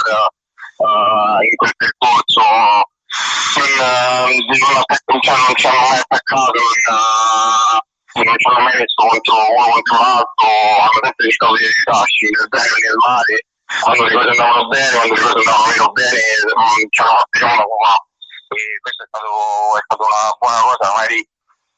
uh, 0.77 1.41
in 1.43 1.55
quel 1.55 1.75
percorso 1.75 2.43
non, 3.57 3.71
non, 3.77 4.47
non, 4.47 5.21
ci 5.21 5.29
hanno, 5.29 5.43
non 5.47 5.55
ci 5.55 5.67
hanno 5.67 5.87
mai 5.87 5.99
attaccato, 5.99 6.57
non, 6.57 8.23
non 8.23 8.35
ci 8.37 8.47
hanno 8.47 8.61
mai 8.63 8.75
messo 8.77 8.99
contro 9.03 9.35
uno 9.35 9.65
contro 9.71 9.95
l'altro, 9.99 10.47
hanno 10.79 10.99
sempre 11.03 11.27
cercato 11.27 11.55
di 11.57 11.65
aiutarci 11.67 12.23
nel 12.31 12.47
bene 12.47 12.71
e 12.71 12.81
nel 12.87 12.99
male, 13.03 13.35
quando 13.83 14.03
le 14.07 14.13
cose 14.15 14.29
andavano 14.31 14.67
bene, 14.67 14.91
quando 14.95 15.13
le 15.13 15.21
cose 15.21 15.37
andavano 15.37 15.67
meno 15.67 15.91
bene, 15.91 16.21
non 16.55 16.87
ci 16.87 17.01
hanno 17.01 17.15
fatto 17.19 17.67
una 17.67 17.95
e 18.47 18.79
questa 18.79 19.03
è, 19.03 19.07
stato, 19.11 19.75
è 19.75 19.81
stata 19.83 20.03
una 20.07 20.31
buona 20.39 20.61
cosa, 20.63 20.93
magari 20.95 21.19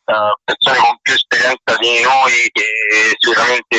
uh, 0.09 0.33
persone 0.43 0.77
con 0.79 0.97
più 1.01 1.13
esperienza 1.13 1.75
di 1.79 2.01
noi 2.01 2.49
che 2.51 2.67
sicuramente 3.17 3.77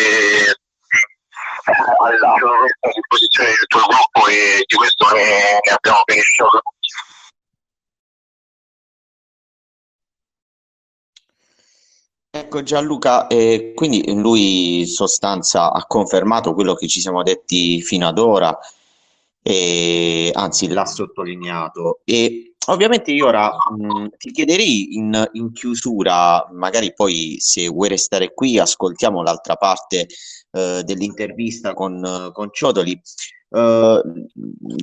hanno 1.64 2.60
messo 2.62 2.86
a 2.86 2.90
disposizione 2.94 3.50
di 3.50 3.56
tutto 3.56 3.78
il 3.78 3.84
gruppo 3.84 4.28
e 4.28 4.64
di 4.66 4.76
questo 4.76 5.12
ne, 5.12 5.58
ne 5.60 5.72
abbiamo 5.72 6.02
beneficiato 6.04 6.62
Ecco 12.32 12.62
Gianluca, 12.62 13.26
eh, 13.26 13.72
quindi 13.74 14.04
lui 14.14 14.80
in 14.80 14.86
sostanza 14.86 15.72
ha 15.72 15.84
confermato 15.84 16.54
quello 16.54 16.74
che 16.74 16.86
ci 16.86 17.00
siamo 17.00 17.24
detti 17.24 17.82
fino 17.82 18.06
ad 18.06 18.20
ora, 18.20 18.56
e, 19.42 20.30
anzi 20.32 20.68
l'ha 20.68 20.86
sottolineato. 20.86 22.00
E 22.04 22.49
Ovviamente 22.66 23.10
io 23.10 23.26
ora 23.26 23.50
mh, 23.50 24.08
ti 24.18 24.32
chiederei 24.32 24.94
in, 24.96 25.28
in, 25.32 25.52
chiusura, 25.52 26.46
magari 26.52 26.92
poi 26.92 27.36
se 27.38 27.66
vuoi 27.68 27.88
restare 27.88 28.34
qui, 28.34 28.58
ascoltiamo 28.58 29.22
l'altra 29.22 29.56
parte 29.56 30.06
eh, 30.52 30.82
dell'intervista 30.84 31.72
con, 31.72 32.30
con 32.32 32.48
Ciotoli. 32.52 33.00
Uh, 33.50 34.00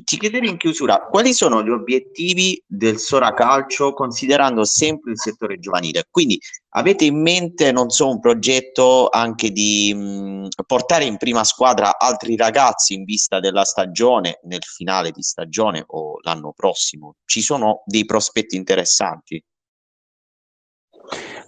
ti 0.03 0.17
chiederei 0.17 0.49
in 0.49 0.57
chiusura 0.57 0.99
quali 1.09 1.31
sono 1.31 1.63
gli 1.63 1.69
obiettivi 1.69 2.61
del 2.67 2.97
Sora 2.97 3.33
Calcio 3.33 3.93
considerando 3.93 4.65
sempre 4.65 5.11
il 5.11 5.19
settore 5.19 5.57
giovanile. 5.57 6.03
Quindi 6.11 6.37
avete 6.71 7.05
in 7.05 7.21
mente, 7.21 7.71
non 7.71 7.89
so, 7.89 8.09
un 8.09 8.19
progetto 8.19 9.07
anche 9.07 9.51
di 9.51 9.93
mh, 9.93 10.47
portare 10.65 11.05
in 11.05 11.15
prima 11.15 11.45
squadra 11.45 11.97
altri 11.97 12.35
ragazzi 12.35 12.93
in 12.93 13.05
vista 13.05 13.39
della 13.39 13.63
stagione, 13.63 14.39
nel 14.43 14.63
finale 14.63 15.11
di 15.11 15.21
stagione 15.21 15.83
o 15.87 16.19
l'anno 16.23 16.51
prossimo? 16.53 17.15
Ci 17.23 17.39
sono 17.39 17.83
dei 17.85 18.03
prospetti 18.03 18.57
interessanti? 18.57 19.41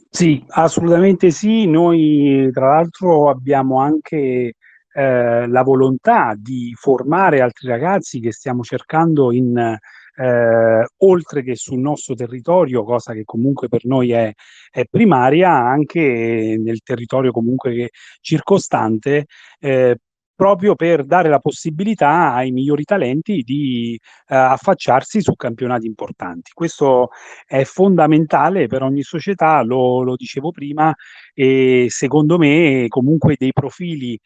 Sì, 0.10 0.42
assolutamente 0.48 1.32
sì. 1.32 1.68
Noi 1.68 2.50
tra 2.54 2.76
l'altro 2.76 3.30
abbiamo 3.30 3.82
anche 3.82 4.54
eh, 4.94 5.48
la 5.48 5.64
volontà 5.64 6.34
di 6.38 6.74
formare 6.76 7.42
altri 7.42 7.68
ragazzi 7.68 8.20
che 8.20 8.32
stiamo 8.32 8.64
cercando 8.64 9.32
in, 9.32 9.78
eh, 10.20 10.86
oltre 10.98 11.44
che 11.44 11.56
sul 11.56 11.80
nostro 11.80 12.14
territorio, 12.14 12.84
cosa 12.84 13.14
che 13.14 13.24
comunque 13.24 13.68
per 13.70 13.86
noi 13.86 14.12
è, 14.12 14.32
è 14.70 14.84
primaria, 14.90 15.52
anche 15.52 16.58
nel 16.60 16.82
territorio 16.82 17.32
comunque 17.32 17.90
circostante, 18.20 19.26
eh, 19.60 19.98
proprio 20.40 20.74
per 20.76 21.04
dare 21.04 21.28
la 21.28 21.40
possibilità 21.40 22.34
ai 22.34 22.52
migliori 22.52 22.86
talenti 22.86 23.42
di 23.42 24.00
uh, 24.02 24.36
affacciarsi 24.36 25.22
su 25.22 25.36
campionati 25.36 25.86
importanti. 25.86 26.52
Questo 26.54 27.10
è 27.46 27.66
fondamentale 27.66 28.68
per 28.68 28.82
ogni 28.82 29.02
società, 29.02 29.62
lo, 29.64 30.02
lo 30.02 30.16
dicevo 30.16 30.52
prima, 30.52 30.96
e 31.34 31.88
secondo 31.90 32.38
me 32.38 32.86
comunque 32.88 33.36
dei 33.38 33.52
profili 33.52 34.18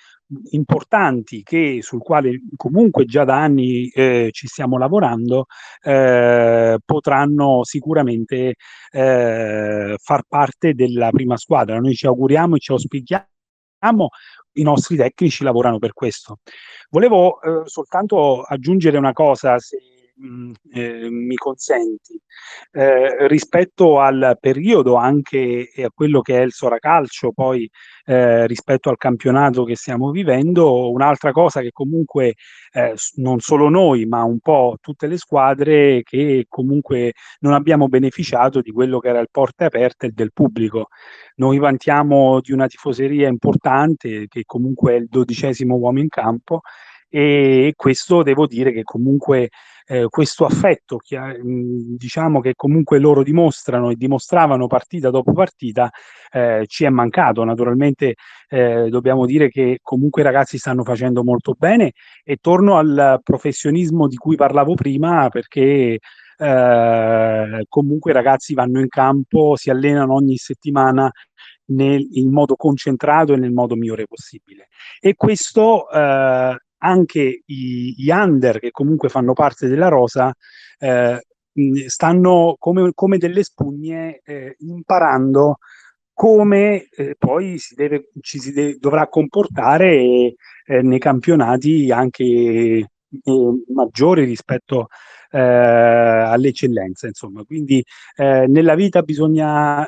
importanti 0.52 1.42
che, 1.42 1.80
sul 1.82 2.04
quale 2.04 2.42
comunque 2.58 3.06
già 3.06 3.24
da 3.24 3.42
anni 3.42 3.90
eh, 3.90 4.30
ci 4.32 4.46
stiamo 4.46 4.78
lavorando 4.78 5.48
eh, 5.82 6.78
potranno 6.86 7.64
sicuramente 7.64 8.54
eh, 8.92 9.96
far 9.98 10.22
parte 10.28 10.76
della 10.76 11.10
prima 11.10 11.38
squadra. 11.38 11.80
Noi 11.80 11.96
ci 11.96 12.06
auguriamo 12.06 12.56
e 12.56 12.60
ci 12.60 12.72
auspichiamo 12.72 14.10
i 14.54 14.64
nostri 14.64 14.96
tecnici 14.96 15.44
lavorano 15.44 15.80
per 15.80 15.94
questo. 15.94 16.40
Volevo 16.90 17.42
eh, 17.42 17.62
soltanto 17.66 18.42
aggiungere 18.42 18.98
una 18.98 19.14
cosa, 19.14 19.58
se 19.60 19.78
eh, 20.74 21.10
mi 21.10 21.36
consenti, 21.36 22.20
eh, 22.72 23.28
rispetto 23.28 24.00
al 24.00 24.38
periodo 24.40 24.96
anche 24.96 25.72
e 25.72 25.84
a 25.84 25.92
quello 25.94 26.22
che 26.22 26.40
è 26.40 26.42
il 26.42 26.52
Soracalcio, 26.52 27.32
poi 27.32 27.70
eh, 28.06 28.46
rispetto 28.48 28.90
al 28.90 28.98
campionato 28.98 29.64
che 29.64 29.76
stiamo 29.76 30.12
vivendo, 30.12 30.92
un'altra 30.92 31.32
cosa 31.32 31.62
che 31.62 31.72
comunque 31.72 32.36
eh, 32.74 32.96
non 33.16 33.40
solo 33.40 33.70
noi, 33.70 34.06
ma 34.06 34.24
un 34.24 34.40
po' 34.40 34.78
tutte 34.82 35.08
le 35.08 35.18
squadre 35.18 36.02
che 36.04 36.46
comunque 36.48 37.14
non 37.40 37.54
abbiamo 37.54 37.88
beneficiato 37.88 38.62
di 38.62 38.72
quello 38.72 39.00
che 39.00 39.10
era 39.10 39.20
il 39.20 39.30
porte 39.32 39.66
aperte 39.66 40.12
del 40.12 40.32
pubblico. 40.34 40.88
Noi 41.36 41.58
vantiamo 41.58 42.40
di 42.42 42.52
una 42.52 42.68
tifoseria 42.68 43.28
importante 43.28 44.28
che 44.28 44.44
comunque 44.46 44.94
è 44.94 44.98
il 44.98 45.08
dodicesimo 45.10 45.76
uomo 45.76 46.00
in 46.00 46.10
campo 46.10 46.62
e 47.16 47.74
questo 47.76 48.24
devo 48.24 48.48
dire 48.48 48.72
che 48.72 48.82
comunque 48.82 49.50
eh, 49.86 50.08
questo 50.10 50.46
affetto 50.46 50.98
che, 50.98 51.20
diciamo 51.44 52.40
che 52.40 52.54
comunque 52.56 52.98
loro 52.98 53.22
dimostrano 53.22 53.92
e 53.92 53.96
dimostravano 53.96 54.66
partita 54.66 55.12
dopo 55.12 55.32
partita 55.32 55.92
eh, 56.32 56.64
ci 56.66 56.86
è 56.86 56.90
mancato. 56.90 57.44
Naturalmente 57.44 58.16
eh, 58.50 58.90
dobbiamo 58.90 59.28
dire 59.28 59.50
che 59.50 59.78
comunque 59.84 60.22
i 60.22 60.26
ragazzi 60.26 60.58
stanno 60.58 60.84
facendo 60.84 61.24
molto 61.24 61.54
bene. 61.56 61.92
E 62.24 62.38
torno 62.42 62.78
al 62.78 63.20
professionismo 63.22 64.08
di 64.08 64.16
cui 64.16 64.36
parlavo 64.36 64.74
prima 64.74 65.30
perché 65.30 66.00
eh, 66.36 67.66
comunque 67.70 68.10
i 68.10 68.14
ragazzi 68.16 68.56
vanno 68.56 68.80
in 68.80 68.88
campo 68.88 69.56
si 69.56 69.70
allenano 69.70 70.16
ogni 70.16 70.38
settimana 70.38 71.12
nel, 71.66 72.06
in 72.14 72.32
modo 72.32 72.56
concentrato 72.56 73.34
e 73.34 73.38
nel 73.38 73.52
modo 73.52 73.76
migliore 73.76 74.06
possibile. 74.08 74.68
E 75.00 75.16
questo 75.16 75.90
eh, 75.90 76.58
anche 76.84 77.44
i, 77.46 77.94
gli 77.98 78.10
under 78.10 78.60
che 78.60 78.72
comunque 78.72 79.10
fanno 79.10 79.34
parte 79.34 79.68
della 79.68 79.88
rosa 79.88 80.34
eh, 80.80 81.22
stanno 81.88 82.56
come, 82.60 82.92
come, 82.94 83.18
delle 83.18 83.44
spugne 83.44 84.20
eh, 84.24 84.56
imparando 84.60 85.60
come 86.14 86.88
eh, 86.90 87.16
poi 87.18 87.58
si 87.58 87.74
deve, 87.74 88.10
ci 88.22 88.40
si 88.40 88.52
deve, 88.52 88.78
dovrà 88.80 89.08
comportare 89.08 89.96
eh, 89.96 90.82
nei 90.82 91.00
campionati 91.00 91.92
anche 91.92 92.24
eh, 92.24 92.88
maggiori 93.74 94.26
rispetto 94.26 94.88
eh, 95.34 95.40
all'eccellenza. 95.40 97.08
Insomma. 97.08 97.44
Quindi 97.44 97.84
eh, 98.16 98.46
nella 98.48 98.76
vita 98.76 99.02
bisogna, 99.02 99.88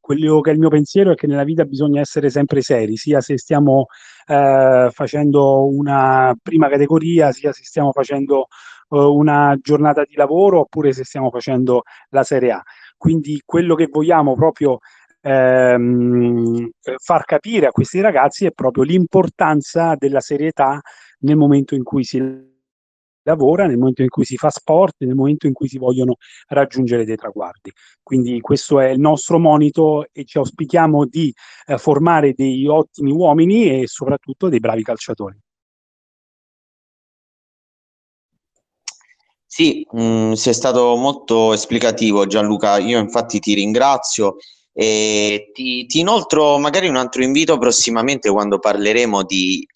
quello 0.00 0.40
che 0.40 0.50
è 0.50 0.52
il 0.52 0.58
mio 0.58 0.68
pensiero 0.68 1.12
è 1.12 1.14
che 1.14 1.26
nella 1.26 1.44
vita 1.44 1.64
bisogna 1.64 2.00
essere 2.00 2.30
sempre 2.30 2.60
seri, 2.60 2.96
sia 2.96 3.20
se 3.20 3.38
stiamo 3.38 3.86
eh, 4.26 4.90
facendo 4.92 5.66
una 5.66 6.34
prima 6.42 6.68
categoria, 6.68 7.30
sia 7.30 7.52
se 7.52 7.62
stiamo 7.62 7.92
facendo 7.92 8.46
eh, 8.90 8.98
una 8.98 9.56
giornata 9.60 10.02
di 10.04 10.16
lavoro 10.16 10.60
oppure 10.60 10.92
se 10.92 11.04
stiamo 11.04 11.30
facendo 11.30 11.82
la 12.10 12.24
Serie 12.24 12.50
A. 12.50 12.62
Quindi 12.96 13.40
quello 13.44 13.74
che 13.76 13.86
vogliamo 13.90 14.34
proprio 14.34 14.78
ehm, 15.22 16.70
far 17.02 17.24
capire 17.24 17.66
a 17.66 17.70
questi 17.70 18.00
ragazzi 18.00 18.46
è 18.46 18.50
proprio 18.50 18.82
l'importanza 18.82 19.94
della 19.96 20.20
serietà 20.20 20.80
nel 21.20 21.36
momento 21.36 21.74
in 21.74 21.82
cui 21.82 22.04
si 22.04 22.18
lavora, 23.22 23.66
nel 23.66 23.78
momento 23.78 24.02
in 24.02 24.08
cui 24.08 24.24
si 24.24 24.36
fa 24.36 24.50
sport, 24.50 24.96
nel 24.98 25.14
momento 25.14 25.46
in 25.46 25.52
cui 25.52 25.68
si 25.68 25.78
vogliono 25.78 26.16
raggiungere 26.48 27.04
dei 27.04 27.16
traguardi. 27.16 27.72
Quindi 28.02 28.40
questo 28.40 28.80
è 28.80 28.88
il 28.88 29.00
nostro 29.00 29.38
monito 29.38 30.06
e 30.12 30.24
ci 30.24 30.38
auspichiamo 30.38 31.06
di 31.06 31.32
eh, 31.66 31.78
formare 31.78 32.32
dei 32.32 32.66
ottimi 32.66 33.12
uomini 33.12 33.80
e 33.80 33.86
soprattutto 33.86 34.48
dei 34.48 34.60
bravi 34.60 34.82
calciatori. 34.82 35.38
Sì, 39.46 39.84
mh, 39.90 40.02
mm, 40.02 40.32
sei 40.32 40.54
stato 40.54 40.94
molto 40.94 41.52
esplicativo 41.52 42.24
Gianluca, 42.26 42.78
io 42.78 43.00
infatti 43.00 43.40
ti 43.40 43.52
ringrazio 43.54 44.36
e 44.72 45.50
ti, 45.52 45.86
ti 45.86 45.98
inoltro 45.98 46.56
magari 46.58 46.86
un 46.88 46.94
altro 46.94 47.24
invito 47.24 47.58
prossimamente 47.58 48.30
quando 48.30 48.60
parleremo 48.60 49.24
di 49.24 49.66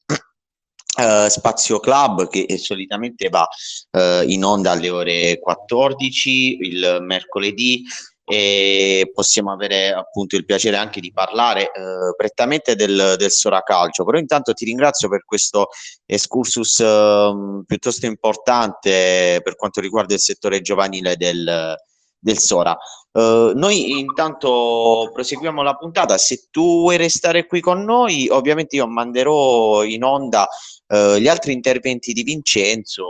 Uh, 0.96 1.26
Spazio 1.26 1.80
Club 1.80 2.28
che 2.28 2.56
solitamente 2.56 3.28
va 3.28 3.44
uh, 3.90 4.22
in 4.28 4.44
onda 4.44 4.70
alle 4.70 4.90
ore 4.90 5.40
14 5.40 6.58
il 6.60 6.98
mercoledì 7.00 7.82
e 8.24 9.10
possiamo 9.12 9.52
avere 9.52 9.92
appunto 9.92 10.36
il 10.36 10.44
piacere 10.44 10.76
anche 10.76 11.00
di 11.00 11.10
parlare 11.12 11.72
uh, 11.74 12.14
prettamente 12.16 12.76
del, 12.76 13.16
del 13.18 13.30
Sora 13.32 13.62
Calcio 13.62 14.04
però 14.04 14.18
intanto 14.18 14.52
ti 14.52 14.64
ringrazio 14.64 15.08
per 15.08 15.24
questo 15.24 15.70
excursus 16.06 16.78
ehm, 16.78 17.64
piuttosto 17.66 18.06
importante 18.06 19.40
per 19.42 19.56
quanto 19.56 19.80
riguarda 19.80 20.14
il 20.14 20.20
settore 20.20 20.60
giovanile 20.60 21.16
del, 21.16 21.76
del 22.24 22.38
Sora. 22.38 22.74
Uh, 23.12 23.52
noi 23.54 23.98
intanto 23.98 25.10
proseguiamo 25.12 25.62
la 25.62 25.74
puntata. 25.74 26.16
Se 26.16 26.48
tu 26.50 26.80
vuoi 26.80 26.96
restare 26.96 27.46
qui 27.46 27.60
con 27.60 27.84
noi, 27.84 28.28
ovviamente 28.28 28.76
io 28.76 28.88
manderò 28.88 29.84
in 29.84 30.02
onda 30.02 30.48
uh, 30.94 31.16
gli 31.18 31.28
altri 31.28 31.52
interventi 31.52 32.12
di 32.12 32.22
Vincenzo, 32.22 33.04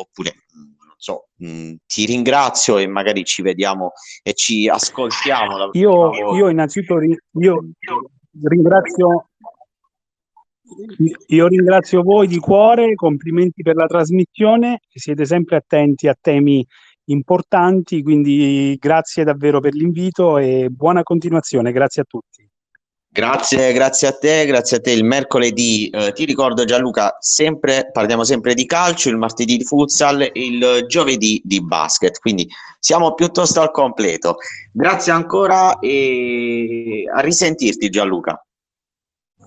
oppure 0.00 0.34
non 0.54 0.94
so, 0.96 1.28
mh, 1.36 1.74
ti 1.86 2.06
ringrazio 2.06 2.78
e 2.78 2.86
magari 2.86 3.24
ci 3.24 3.42
vediamo 3.42 3.92
e 4.22 4.34
ci 4.34 4.68
ascoltiamo. 4.68 5.70
Io, 5.72 6.34
io, 6.34 6.48
innanzitutto 6.48 6.98
ri- 6.98 7.18
io 7.40 7.64
ringrazio. 8.42 9.26
Io 11.26 11.48
ringrazio 11.48 12.02
voi 12.02 12.26
di 12.26 12.38
cuore, 12.38 12.94
complimenti 12.94 13.62
per 13.62 13.76
la 13.76 13.84
trasmissione, 13.84 14.80
siete 14.88 15.26
sempre 15.26 15.56
attenti 15.56 16.08
a 16.08 16.16
temi 16.18 16.64
importanti, 17.10 18.02
quindi 18.02 18.74
grazie 18.80 19.22
davvero 19.22 19.60
per 19.60 19.74
l'invito 19.74 20.38
e 20.38 20.68
buona 20.70 21.02
continuazione, 21.02 21.72
grazie 21.72 22.02
a 22.02 22.04
tutti. 22.08 22.41
Grazie, 23.14 23.74
grazie 23.74 24.08
a 24.08 24.16
te, 24.16 24.46
grazie 24.46 24.78
a 24.78 24.80
te. 24.80 24.92
Il 24.92 25.04
mercoledì, 25.04 25.90
eh, 25.90 26.12
ti 26.12 26.24
ricordo 26.24 26.64
Gianluca, 26.64 27.18
sempre, 27.20 27.90
parliamo 27.92 28.24
sempre 28.24 28.54
di 28.54 28.64
calcio, 28.64 29.10
il 29.10 29.18
martedì 29.18 29.58
di 29.58 29.64
futsal, 29.64 30.30
il 30.32 30.86
giovedì 30.86 31.38
di 31.44 31.62
basket, 31.62 32.18
quindi 32.20 32.48
siamo 32.78 33.12
piuttosto 33.12 33.60
al 33.60 33.70
completo. 33.70 34.36
Grazie 34.72 35.12
ancora 35.12 35.78
e 35.78 37.04
a 37.14 37.20
risentirti 37.20 37.90
Gianluca. 37.90 38.42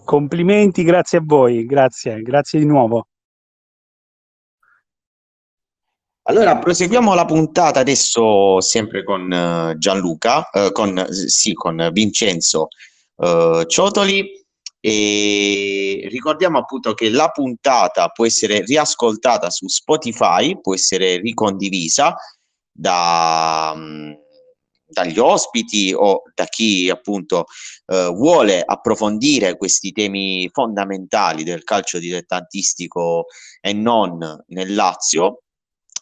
Complimenti, 0.04 0.84
grazie 0.84 1.18
a 1.18 1.24
voi, 1.26 1.66
grazie, 1.66 2.22
grazie 2.22 2.60
di 2.60 2.66
nuovo. 2.66 3.08
Allora, 6.28 6.60
proseguiamo 6.60 7.16
la 7.16 7.26
puntata 7.26 7.80
adesso 7.80 8.62
sempre 8.62 9.04
con 9.04 9.24
uh, 9.24 9.76
Gianluca, 9.76 10.50
uh, 10.54 10.72
con, 10.72 11.04
sì, 11.10 11.54
con 11.54 11.90
Vincenzo 11.92 12.68
uh, 13.16 13.66
Ciotoli 13.66 14.44
e 14.80 16.08
ricordiamo 16.10 16.60
appunto 16.60 16.94
che 16.94 17.10
la 17.10 17.30
puntata 17.30 18.10
può 18.10 18.26
essere 18.26 18.64
riascoltata 18.64 19.50
su 19.50 19.68
Spotify, 19.68 20.60
può 20.62 20.76
essere 20.76 21.18
ricondivisa 21.18 22.16
da, 22.72 23.72
um, 23.76 24.16
dagli 24.86 25.18
ospiti 25.18 25.92
o 25.96 26.22
da 26.34 26.46
chi 26.46 26.90
appunto 26.90 27.46
vuole 27.88 28.64
approfondire 28.66 29.58
questi 29.58 29.92
temi 29.92 30.50
fondamentali 30.52 31.44
del 31.44 31.64
calcio 31.64 32.00
dilettantistico 32.00 33.26
e 33.62 33.74
non 33.74 34.18
nel 34.48 34.74
Lazio 34.74 35.42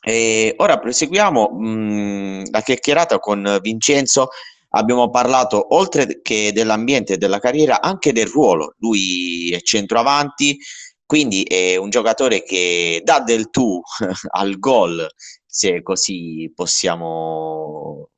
e 0.06 0.54
ora 0.58 0.80
proseguiamo 0.80 1.50
mh, 1.50 1.68
mm, 1.68 2.44
la 2.52 2.62
chiacchierata 2.62 3.20
con 3.20 3.60
Vincenzo. 3.62 4.28
Abbiamo 4.76 5.10
parlato 5.10 5.76
oltre 5.76 6.22
che 6.22 6.52
dell'ambiente 6.52 7.14
e 7.14 7.18
della 7.18 7.40
carriera 7.40 7.80
anche 7.82 8.12
del 8.12 8.26
ruolo. 8.28 8.74
Lui 8.80 9.52
è 9.52 9.62
centroavanti, 9.62 10.58
quindi 11.06 11.44
è 11.44 11.76
un 11.76 11.90
giocatore 11.90 12.44
che 12.44 13.02
dà 13.04 13.20
del 13.20 13.50
tu 13.52 13.80
al 14.32 14.58
gol, 14.58 15.08
se 15.46 15.84
così 15.84 16.52
possiamo 16.56 18.10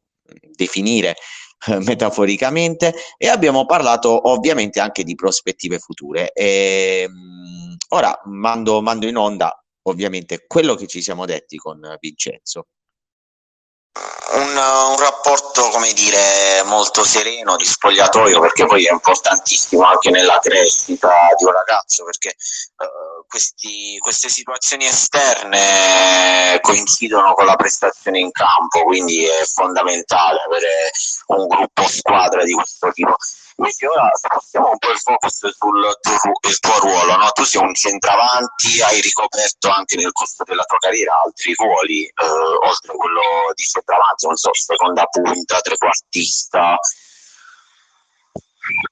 definire 0.55 1.15
metaforicamente. 1.83 2.93
E 3.17 3.27
abbiamo 3.27 3.65
parlato 3.65 4.29
ovviamente 4.29 4.79
anche 4.79 5.03
di 5.03 5.15
prospettive 5.15 5.79
future. 5.79 6.31
E, 6.31 7.05
mh, 7.09 7.75
ora 7.89 8.17
mando, 8.25 8.81
mando 8.81 9.07
in 9.07 9.17
onda 9.17 9.51
ovviamente 9.87 10.45
quello 10.47 10.75
che 10.75 10.87
ci 10.87 11.01
siamo 11.01 11.25
detti 11.25 11.57
con 11.57 11.79
Vincenzo. 11.99 12.67
Un, 14.33 14.49
un, 14.49 14.97
rapporto, 14.97 15.69
come 15.69 15.93
dire, 15.93 16.61
molto 16.65 17.05
sereno 17.05 17.55
di 17.55 17.63
spogliatoio, 17.63 18.41
perché 18.41 18.65
poi 18.65 18.85
è 18.85 18.91
importantissimo 18.91 19.83
anche 19.83 20.09
nella 20.09 20.39
crescita 20.41 21.09
di 21.37 21.45
un 21.45 21.53
ragazzo, 21.53 22.03
perché 22.03 22.29
eh, 22.29 23.25
questi, 23.27 23.97
queste 23.99 24.27
situazioni 24.27 24.85
esterne 24.85 26.59
coincidono 26.61 27.33
con 27.33 27.45
la 27.45 27.55
prestazione 27.55 28.19
in 28.19 28.31
campo, 28.31 28.83
quindi 28.83 29.23
è 29.25 29.45
fondamentale 29.45 30.41
avere 30.45 30.91
un 31.27 31.47
gruppo 31.47 31.87
squadra 31.87 32.43
di 32.43 32.53
questo 32.53 32.91
tipo. 32.91 33.15
Invece 33.57 33.87
ora 33.87 34.09
spostiamo 34.11 34.69
un 34.71 34.77
po' 34.77 34.91
il 34.91 34.99
focus 34.99 35.47
sul 35.47 35.53
tuo, 35.55 36.49
il 36.49 36.59
tuo 36.59 36.79
ruolo, 36.79 37.15
no? 37.15 37.31
tu 37.31 37.43
sei 37.43 37.61
un 37.61 37.73
centravanti, 37.73 38.81
hai 38.81 38.99
ricoperto 38.99 39.69
anche 39.69 39.95
nel 39.95 40.11
corso 40.11 40.43
della 40.43 40.63
tua 40.63 40.77
carriera 40.77 41.21
altri 41.23 41.53
ruoli, 41.53 42.03
eh, 42.03 42.11
oltre 42.67 42.91
a 42.91 42.95
quello 42.95 43.21
di 43.53 43.63
centravanti, 43.63 44.25
non 44.27 44.35
so, 44.35 44.53
seconda 44.53 45.05
punta, 45.05 45.61
trequartista, 45.61 46.77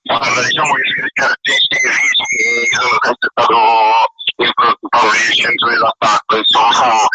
Guarda, 0.04 0.44
diciamo 0.44 0.74
che 0.74 1.02
le 1.02 1.10
caratteristiche 1.14 1.90
fisiche 1.90 2.70
io 2.70 2.82
sono 3.02 3.18
stato 3.18 3.58
il 4.38 4.54
del 4.54 5.34
centro 5.34 5.70
dell'attacco, 5.70 6.38
insomma, 6.38 7.08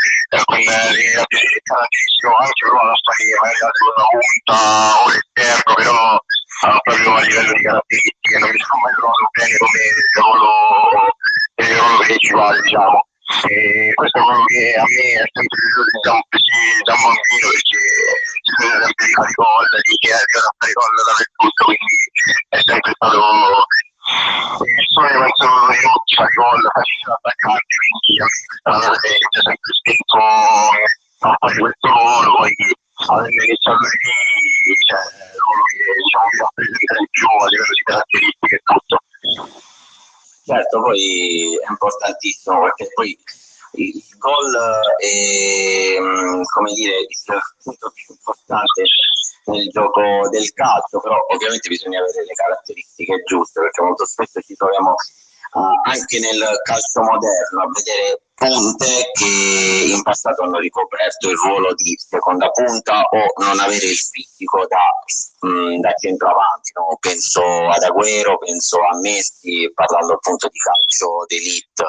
con 0.45 0.59
le 0.59 0.65
caratteristiche 0.65 1.71
anche 1.71 2.65
però 2.67 2.79
a 2.83 2.99
fare 2.99 3.25
magari 3.41 3.59
la 3.63 3.71
seconda 3.73 4.05
punta 4.11 4.59
o 4.99 5.09
l'esterno, 5.09 5.75
però 5.75 6.19
proprio 6.59 7.15
a 7.15 7.23
livello 7.23 7.53
di 7.53 7.63
caratteristiche 7.63 8.39
non 8.39 8.51
mi 8.51 8.59
sono 8.59 8.81
mai 8.83 8.95
trovato 8.95 9.29
bene 9.31 9.57
come 9.59 9.81
ruolo, 10.19 10.51
il 11.55 11.77
ruolo 11.79 11.99
principale, 12.03 12.61
diciamo. 12.63 12.99
E 13.29 13.93
questo 13.95 14.19
è 14.19 14.23
quello 14.25 14.45
che 14.49 14.75
a 14.75 14.85
me 14.89 15.05
è 15.21 15.27
sempre 15.29 15.59
piaciuto 15.61 16.01
da 16.03 16.13
un 16.17 17.03
bambino 17.05 17.47
perché 17.53 17.81
ci 18.43 18.51
sono 18.57 18.77
sempre 18.83 19.05
di 19.05 19.13
fare 19.13 19.33
gol, 19.37 19.69
di 19.69 19.95
arrivano 20.09 20.49
a 20.49 20.57
fare 20.59 20.73
gol 20.73 20.95
dappertutto, 20.99 21.63
quindi 21.69 21.97
è 22.49 22.59
sempre 22.65 22.93
stato 22.97 23.21
il 24.09 24.87
sogno 24.89 25.19
penso 25.21 25.45
di 25.69 25.81
tutti 25.85 26.15
fare 26.17 26.33
gol, 26.41 26.63
facile 26.73 27.13
attaccanti, 27.13 27.75
quindi 27.85 28.13
a 28.17 28.25
me 28.25 28.39
questa 28.49 29.07
è 29.07 29.21
cosa 29.21 29.39
ha 29.39 29.45
sempre 29.45 29.73
spinto 29.77 30.17
a 30.19 31.37
fare 31.37 31.59
questo 31.61 31.87
ruolo, 31.93 32.29
poi 32.41 32.53
avendo 33.13 33.43
iniziato 33.45 33.85
lì, 33.93 34.09
poi 40.89 41.59
è 41.59 41.71
importantissimo 41.71 42.63
perché 42.63 42.89
poi 42.95 43.19
il 43.73 44.03
gol 44.17 44.57
è 44.97 46.01
mm, 46.01 46.43
come 46.55 46.73
dire 46.73 47.01
il 47.01 47.41
punto 47.63 47.93
più 47.93 48.15
importante 48.15 48.83
nel 49.45 49.69
gioco 49.69 50.29
del 50.31 50.51
calcio, 50.55 51.01
però 51.01 51.17
ovviamente 51.29 51.69
bisogna 51.69 52.01
avere 52.01 52.25
le 52.25 52.33
caratteristiche 52.33 53.23
giuste 53.25 53.61
perché 53.61 53.83
molto 53.83 54.07
spesso 54.07 54.41
ci 54.41 54.57
troviamo 54.57 54.93
uh, 54.93 55.81
anche 55.85 56.19
nel 56.21 56.43
calcio 56.63 57.01
moderno 57.03 57.63
a 57.63 57.71
vedere 57.73 58.21
punte 58.35 59.11
che 59.13 59.93
in 59.93 60.03
passato 60.03 60.43
hanno 60.43 60.59
ricoperto 60.59 61.29
il 61.29 61.37
ruolo 61.37 61.75
di 61.75 61.97
seconda 61.99 62.49
punta 62.51 63.03
o 63.03 63.45
non 63.45 63.59
avere 63.61 63.87
il 63.87 63.99
fisico 63.99 64.65
da, 64.67 64.81
mh, 65.41 65.81
da 65.81 65.93
centroavanti. 65.95 66.73
No? 66.75 66.97
Penso 67.01 67.43
ad 67.43 67.83
Agüero, 67.83 68.39
penso 68.39 68.79
a 68.79 68.97
Messi, 68.99 69.71
parlando 69.75 70.15
appunto 70.15 70.49
di 70.49 70.59
calcio 70.59 71.25
d'elite. 71.27 71.89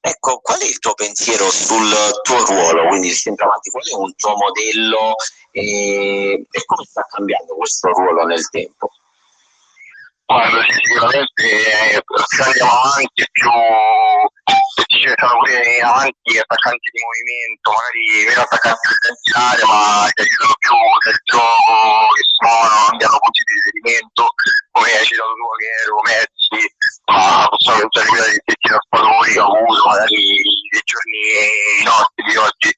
Ecco, 0.00 0.38
qual 0.40 0.60
è 0.60 0.64
il 0.64 0.78
tuo 0.78 0.94
pensiero 0.94 1.50
sul 1.50 1.92
tuo 2.22 2.44
ruolo, 2.44 2.86
quindi 2.88 3.08
il 3.08 3.16
centravanti? 3.16 3.70
Qual 3.70 3.84
è 3.84 3.94
un 3.94 4.14
tuo 4.14 4.36
modello 4.36 5.14
e, 5.50 6.46
e 6.48 6.64
come 6.64 6.84
sta 6.84 7.04
cambiando 7.08 7.56
questo 7.56 7.88
ruolo 7.88 8.24
nel 8.24 8.48
tempo? 8.48 8.88
Guarda, 10.28 10.60
sicuramente 10.60 11.40
eh, 11.40 12.02
più 12.04 13.24
più 13.32 13.50
ci 14.88 15.00
cercano 15.00 15.38
pure 15.40 15.80
avanti 15.80 16.36
attaccanti 16.36 16.88
di 16.92 17.00
movimento, 17.00 17.72
magari 17.72 18.28
meno 18.28 18.42
attaccanti 18.44 18.88
area, 19.32 19.64
ma 19.64 20.04
che 20.12 20.20
aiutano 20.20 20.52
più 20.60 20.76
nel 20.76 21.20
gioco, 21.24 21.72
che 22.12 22.22
sono, 22.28 22.92
abbiamo 22.92 23.16
punti 23.24 23.40
di 23.40 23.52
riferimento, 23.56 24.22
come 24.72 24.88
hai 24.92 25.06
citato 25.08 25.32
tu 25.32 25.48
che 25.56 25.68
ero 25.80 25.96
Messi, 26.04 26.60
ma 27.08 27.48
possiamo 27.48 27.88
pensare 27.88 28.20
a 28.20 28.28
di 28.28 28.40
Tetti 28.44 28.68
Raspadori, 28.68 29.32
Caputo, 29.32 29.82
magari 29.88 30.12
dei 30.12 30.84
giorni 30.84 31.24
nostri 31.88 32.22
di 32.28 32.36
oggi 32.36 32.70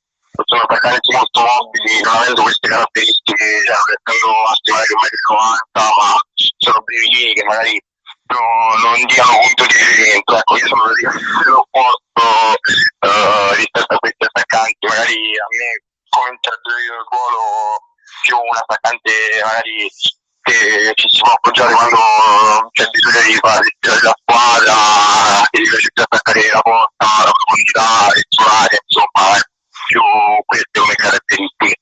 sono 0.47 0.63
attaccanti 0.63 1.13
molto 1.13 1.41
mobili, 1.43 2.01
non 2.03 2.15
avendo 2.15 2.43
queste 2.43 2.69
caratteristiche, 2.69 3.45
cioè, 3.67 3.75
essendo 3.75 4.29
alti 4.47 4.71
magari 4.71 4.95
un 4.95 5.03
metro 5.03 5.35
90, 5.35 5.83
ma 5.99 6.09
sono 6.71 6.83
brevini 6.87 7.35
che 7.35 7.45
magari 7.45 7.83
no, 8.31 8.39
non 8.79 9.05
diano 9.07 9.35
punto 9.43 9.67
di 9.67 9.75
riferimento. 9.75 10.39
Ecco, 10.39 10.57
io 10.57 10.67
sono 10.67 10.85
l'opposto 11.51 12.23
uh, 13.03 13.55
rispetto 13.55 13.95
a 13.95 13.99
questi 13.99 14.25
attaccanti, 14.25 14.87
magari 14.87 15.19
a 15.39 15.47
me 15.51 15.69
come 16.09 16.31
interpretato 16.31 16.79
il 16.79 17.07
ruolo 17.11 17.45
più 18.23 18.37
un 18.37 18.57
attaccante 18.57 19.13
magari 19.43 19.89
che 20.43 20.93
ci 20.95 21.09
si 21.09 21.21
può 21.21 21.33
appoggiare 21.33 21.73
quando 21.73 21.99
c'è 22.73 22.89
bisogno 22.91 23.23
di 23.27 23.39
fare 23.39 23.67
la 23.81 24.15
squadra, 24.19 24.75
che 25.51 25.59
riesce 25.59 25.91
a 25.95 26.03
attaccare 26.03 26.49
la 26.51 26.61
porta, 26.61 27.07
la 27.25 27.31
profondità, 27.31 28.09
il 28.17 28.25
solare, 28.29 28.79
insomma, 28.89 29.39
più 29.87 30.03
queste 30.47 30.81
come 30.81 30.95
caratteristiche. 30.95 31.80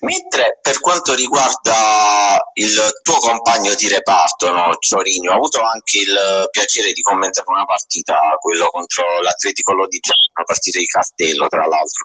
Mentre 0.00 0.58
per 0.62 0.78
quanto 0.80 1.12
riguarda 1.14 2.40
il 2.54 3.00
tuo 3.02 3.18
compagno 3.18 3.74
di 3.74 3.88
reparto, 3.88 4.52
no, 4.52 4.76
Ciorigno, 4.78 5.32
ho 5.32 5.34
avuto 5.34 5.60
anche 5.60 5.98
il 5.98 6.48
piacere 6.52 6.92
di 6.92 7.02
commentare 7.02 7.50
una 7.50 7.64
partita, 7.64 8.36
quello 8.38 8.68
contro 8.68 9.20
l'Atletico 9.20 9.72
Lodigiano, 9.72 10.20
una 10.36 10.44
partita 10.44 10.78
di 10.78 10.86
cartello 10.86 11.48
tra 11.48 11.66
l'altro. 11.66 12.04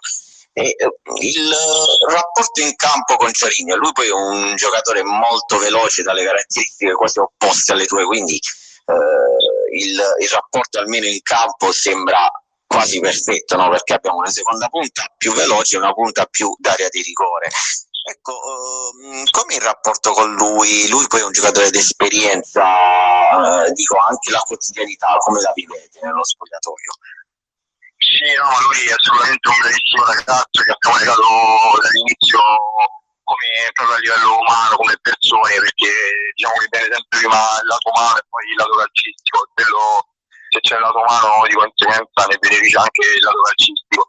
E 0.56 0.74
eh, 0.76 0.90
il 1.20 1.54
rapporto 2.08 2.60
in 2.60 2.74
campo 2.74 3.16
con 3.16 3.32
Ciorigno, 3.32 3.76
lui 3.76 3.92
poi 3.92 4.08
è 4.08 4.12
un 4.12 4.56
giocatore 4.56 5.02
molto 5.04 5.58
veloce 5.58 6.02
dalle 6.02 6.24
caratteristiche 6.24 6.92
quasi 6.94 7.20
opposte 7.20 7.72
alle 7.72 7.86
tue, 7.86 8.04
quindi 8.04 8.34
eh, 8.86 9.76
il, 9.76 10.02
il 10.18 10.28
rapporto 10.30 10.78
almeno 10.80 11.06
in 11.06 11.20
campo 11.22 11.70
sembra 11.70 12.28
quasi 12.74 13.00
perfetto, 13.00 13.56
no? 13.56 13.70
perché 13.70 13.94
abbiamo 13.94 14.18
una 14.18 14.30
seconda 14.30 14.68
punta 14.68 15.06
più 15.16 15.32
veloce 15.32 15.76
e 15.76 15.78
una 15.78 15.92
punta 15.92 16.26
più 16.26 16.54
d'area 16.58 16.88
di 16.88 17.02
rigore. 17.02 17.50
Ecco, 18.06 18.36
um, 18.36 19.24
come 19.30 19.54
il 19.54 19.62
rapporto 19.62 20.12
con 20.12 20.34
lui? 20.34 20.88
Lui 20.88 21.06
poi 21.06 21.20
è 21.20 21.24
un 21.24 21.32
giocatore 21.32 21.70
d'esperienza, 21.70 22.62
uh, 22.62 23.72
dico 23.72 23.96
anche 23.96 24.30
la 24.30 24.40
quotidianità, 24.40 25.16
come 25.18 25.40
la 25.40 25.52
vivete 25.54 26.00
nello 26.02 26.22
spogliatoio? 26.22 26.92
Sì, 27.96 28.36
no, 28.36 28.52
lui 28.68 28.88
è 28.88 28.92
assolutamente 28.92 29.48
un 29.48 29.56
bellissimo 29.62 30.04
ragazzo 30.04 30.60
che 30.60 30.72
abbiamo 30.72 30.98
legato 30.98 31.24
dall'inizio 31.80 32.40
come 33.24 33.72
proprio 33.72 33.96
a 33.96 34.00
livello 34.00 34.36
umano, 34.36 34.76
come 34.76 34.98
persone, 35.00 35.56
perché 35.56 35.90
diciamo 36.36 36.60
che 36.60 36.68
viene 36.68 36.88
sempre 36.92 37.08
prima 37.08 37.40
il 37.40 37.66
lato 37.72 37.88
umano 37.88 38.16
e 38.20 38.24
poi 38.28 38.44
il 38.44 38.56
lato 38.60 38.74
calcistico, 38.76 39.48
quello 39.54 40.13
se 40.54 40.60
c'è 40.62 40.76
il 40.78 40.82
lato 40.86 41.02
umano 41.02 41.42
di 41.50 41.54
conseguenza 41.58 42.26
ne 42.30 42.38
beneficia 42.38 42.80
anche 42.86 43.02
il 43.02 43.22
lato 43.26 43.42
calcistico. 43.42 44.02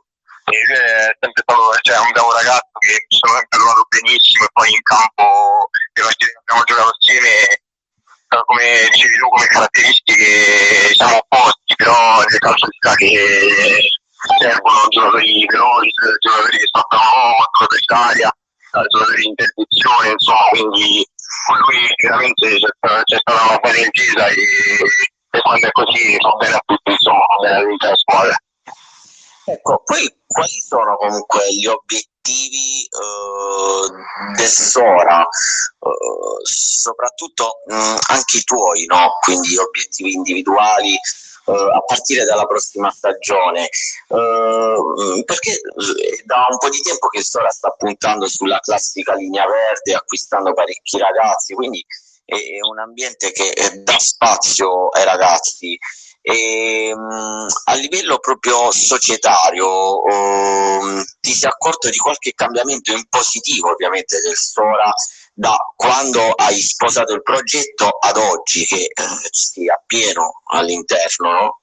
E 0.45 0.57
è 0.61 1.17
sempre 1.17 1.41
stato 1.41 1.73
cioè, 1.81 1.97
un 1.97 2.11
bravo 2.13 2.31
ragazzo 2.37 2.77
che 2.77 2.93
mi 3.09 3.17
sono 3.17 3.33
sempre 3.33 3.57
trovato 3.57 3.87
benissimo 3.89 4.45
e 4.45 4.53
poi 4.53 4.69
in 4.69 4.83
campo 4.85 5.25
le 5.97 6.01
partite 6.05 6.29
che 6.29 6.37
abbiamo 6.45 6.63
giocato 6.69 6.93
assieme 6.93 7.33
come 8.45 8.89
dicevi 8.91 9.17
tu 9.17 9.27
come 9.29 9.47
caratteristiche 9.47 10.93
siamo 10.93 11.17
opposti 11.17 11.73
però 11.75 12.19
nel 12.19 12.39
calcio 12.39 12.67
di 12.67 12.77
che 12.95 13.79
servono 14.39 14.87
giocatori 14.89 15.45
veloci, 15.47 15.89
giocatori 16.19 16.57
che 16.57 16.69
saltano 16.69 17.01
giocatori 17.57 17.79
d'Italia, 17.79 18.29
giocatori 18.71 19.15
di 19.21 19.27
interdizione, 19.27 20.09
insomma, 20.09 20.47
quindi 20.49 21.07
con 21.45 21.57
lui 21.57 21.87
c'è, 21.95 22.09
c'è 23.03 23.17
stata 23.17 23.43
una 23.45 23.57
bella 23.57 23.85
intesa 23.85 24.27
e 24.27 24.35
e 25.35 25.41
quando 25.41 25.67
è 25.67 25.71
così 25.71 26.17
va 26.21 26.35
bene 26.37 26.55
a 26.55 26.61
tutti, 26.65 26.91
insomma, 26.91 27.19
va 27.19 27.47
bene 27.47 27.57
all'intera 27.57 27.95
squadra. 27.95 28.35
Ecco, 29.47 29.81
poi 29.83 30.11
quali 30.25 30.59
sono 30.67 30.95
comunque 30.97 31.41
gli 31.53 31.67
obiettivi 31.67 32.81
eh, 32.81 34.33
del 34.35 34.47
Sora, 34.47 35.21
eh, 35.21 36.39
soprattutto 36.41 37.61
mh, 37.67 37.97
anche 38.09 38.37
i 38.37 38.43
tuoi, 38.43 38.85
no? 38.85 39.11
quindi 39.21 39.55
obiettivi 39.57 40.13
individuali 40.13 40.95
eh, 40.95 41.51
a 41.51 41.79
partire 41.85 42.23
dalla 42.23 42.47
prossima 42.47 42.89
stagione? 42.89 43.67
Eh, 44.07 45.23
perché 45.25 45.61
da 46.23 46.47
un 46.49 46.57
po' 46.57 46.69
di 46.69 46.81
tempo 46.81 47.07
che 47.09 47.19
il 47.19 47.25
Sora 47.25 47.49
sta 47.49 47.69
puntando 47.77 48.27
sulla 48.27 48.59
classica 48.59 49.13
linea 49.13 49.45
verde, 49.45 49.93
acquistando 49.93 50.53
parecchi 50.53 50.97
ragazzi, 50.97 51.53
quindi 51.53 51.85
è 52.25 52.59
un 52.67 52.79
ambiente 52.79 53.31
che 53.31 53.53
dà 53.83 53.97
spazio 53.99 54.89
ai 54.89 55.05
ragazzi 55.05 55.77
e 56.27 56.91
um, 56.91 57.45
a 57.65 57.73
livello 57.75 58.17
proprio 58.17 58.71
societario 58.71 60.01
um, 60.01 61.03
ti 61.19 61.33
sei 61.33 61.49
accorto 61.49 61.87
di 61.91 61.97
qualche 61.97 62.33
cambiamento 62.33 62.91
in 62.91 63.05
positivo 63.07 63.69
ovviamente 63.69 64.19
del 64.21 64.35
Sora 64.35 64.91
da 65.33 65.55
quando 65.75 66.31
hai 66.31 66.59
sposato 66.61 67.13
il 67.13 67.21
progetto 67.21 67.89
ad 67.99 68.17
oggi 68.17 68.65
che 68.65 68.85
eh, 68.85 69.03
sia 69.29 69.79
pieno 69.85 70.41
all'interno 70.45 71.29
no? 71.29 71.59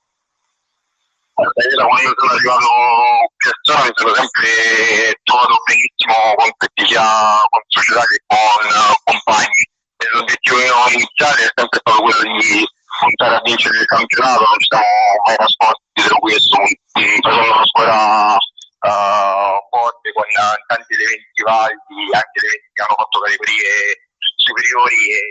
da 1.35 1.85
quando 1.87 2.15
sono 2.15 2.33
arrivato 2.33 2.67
qui 2.69 2.89
a 3.17 3.27
Piazzale 3.37 3.89
mi 3.89 3.95
sono 3.97 4.15
sempre 4.15 5.21
trovato 5.25 5.63
benissimo 5.65 6.35
con 6.37 6.53
con 7.51 7.63
società 7.67 8.01
che 8.07 8.23
con 8.27 8.95
compagni. 9.05 9.72
L'obiettivo 10.11 10.59
iniziale 10.91 11.47
è 11.47 11.53
sempre 11.55 11.79
stato 11.79 12.03
quello 12.03 12.23
di 12.39 12.67
puntare 12.99 13.37
a 13.37 13.41
vincere 13.43 13.79
il 13.79 13.87
campionato, 13.87 14.43
non 14.43 14.59
ci 14.59 14.69
siamo 14.69 14.85
mai 15.27 15.37
nascosti 15.39 15.85
dietro 15.93 16.19
questo, 16.19 16.57
facendo 16.93 17.53
una 17.53 17.67
squadra 17.67 18.37
uh, 18.37 19.57
forte 19.71 20.13
con 20.13 20.25
tanti 20.67 20.95
elementi 20.95 21.43
validi, 21.43 22.03
anche 22.13 22.39
elementi 22.39 22.71
che 22.73 22.83
hanno 22.83 22.99
fatto 22.99 23.21
categorie 23.21 23.71
superiori 24.37 25.01
e 25.11 25.23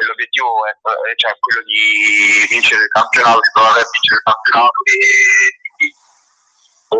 e 0.00 0.06
l'obiettivo 0.06 0.64
è, 0.64 0.72
cioè, 1.16 1.36
quello 1.38 1.62
di 1.64 2.46
vincere 2.48 2.82
il 2.82 2.88
campionato, 2.88 3.40
di 3.40 3.50
provare 3.52 3.80
a 3.80 3.88
vincere 3.92 4.16
il 4.16 4.24
campionato 4.24 4.78
e 4.88 5.69